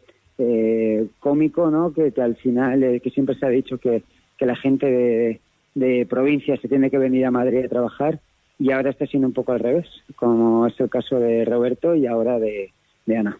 cómico, 1.19 1.71
¿no? 1.71 1.93
Que, 1.93 2.11
que 2.11 2.21
al 2.21 2.35
final, 2.35 3.01
que 3.01 3.09
siempre 3.09 3.35
se 3.35 3.45
ha 3.45 3.49
dicho 3.49 3.77
que 3.77 4.03
que 4.37 4.45
la 4.45 4.55
gente 4.55 4.85
de, 4.85 5.41
de 5.75 6.05
provincia 6.05 6.57
se 6.57 6.67
tiene 6.67 6.89
que 6.89 6.97
venir 6.97 7.25
a 7.25 7.31
Madrid 7.31 7.65
a 7.65 7.69
trabajar 7.69 8.19
y 8.59 8.71
ahora 8.71 8.89
está 8.89 9.05
siendo 9.05 9.27
un 9.27 9.33
poco 9.33 9.51
al 9.51 9.59
revés, 9.59 9.87
como 10.15 10.65
es 10.67 10.79
el 10.79 10.89
caso 10.89 11.19
de 11.19 11.45
Roberto 11.45 11.95
y 11.95 12.07
ahora 12.07 12.39
de, 12.39 12.71
Ana. 13.15 13.37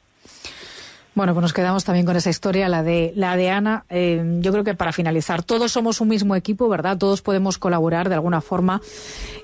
Bueno, 1.16 1.34
pues 1.34 1.42
nos 1.42 1.54
quedamos 1.54 1.84
también 1.84 2.06
con 2.06 2.16
esa 2.16 2.30
historia, 2.30 2.70
la 2.70 2.84
de 2.84 3.12
la 3.16 3.36
de 3.36 3.50
Ana. 3.50 3.86
Eh, 3.90 4.40
yo 4.40 4.52
creo 4.52 4.64
que 4.64 4.76
para 4.76 4.94
finalizar, 4.94 5.42
todos 5.42 5.72
somos 5.72 6.00
un 6.00 6.10
mismo 6.10 6.36
equipo, 6.36 6.70
¿verdad? 6.70 6.98
Todos 6.98 7.24
podemos 7.24 7.58
colaborar 7.58 8.08
de 8.08 8.16
alguna 8.16 8.40
forma 8.40 8.82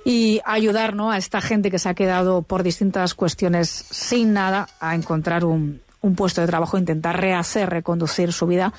y 0.05 0.39
ayudar 0.45 0.93
a 0.99 1.17
esta 1.17 1.41
gente 1.41 1.71
que 1.71 1.79
se 1.79 1.89
ha 1.89 1.95
quedado 1.95 2.43
por 2.43 2.61
distintas 2.61 3.15
cuestiones 3.15 3.69
sin 3.69 4.33
nada 4.33 4.67
a 4.79 4.93
encontrar 4.93 5.43
un, 5.43 5.81
un 6.01 6.15
puesto 6.15 6.41
de 6.41 6.47
trabajo, 6.47 6.77
intentar 6.77 7.19
rehacer, 7.19 7.69
reconducir 7.69 8.31
su 8.31 8.45
vida 8.45 8.71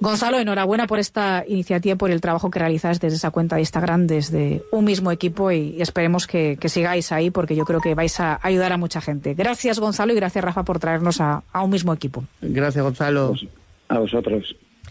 Gonzalo, 0.00 0.38
enhorabuena 0.38 0.86
por 0.86 0.98
esta 0.98 1.44
iniciativa, 1.46 1.96
por 1.96 2.10
el 2.10 2.20
trabajo 2.20 2.50
que 2.50 2.58
realizáis 2.58 3.00
desde 3.00 3.16
esa 3.16 3.30
cuenta 3.30 3.56
de 3.56 3.62
Instagram, 3.62 4.06
desde 4.06 4.62
un 4.70 4.84
mismo 4.84 5.10
equipo 5.10 5.50
y, 5.50 5.80
esperemos 5.80 6.26
que, 6.26 6.58
sigáis 6.64 7.12
ahí 7.12 7.30
porque 7.30 7.54
yo 7.54 7.64
creo 7.64 7.80
que 7.80 7.94
vais 7.94 8.18
a 8.20 8.40
ayudar 8.42 8.72
a 8.72 8.76
mucha 8.76 9.00
gente. 9.00 9.34
Gracias 9.34 9.78
Gonzalo 9.78 10.12
y 10.12 10.16
gracias 10.16 10.44
Rafa 10.44 10.64
por 10.64 10.78
traernos 10.78 11.20
a, 11.20 11.42
a 11.52 11.62
un 11.62 11.70
mismo 11.70 11.92
equipo. 11.92 12.24
Gracias 12.40 12.82
Gonzalo. 12.82 13.34
A 13.88 13.98
vosotros. 13.98 14.56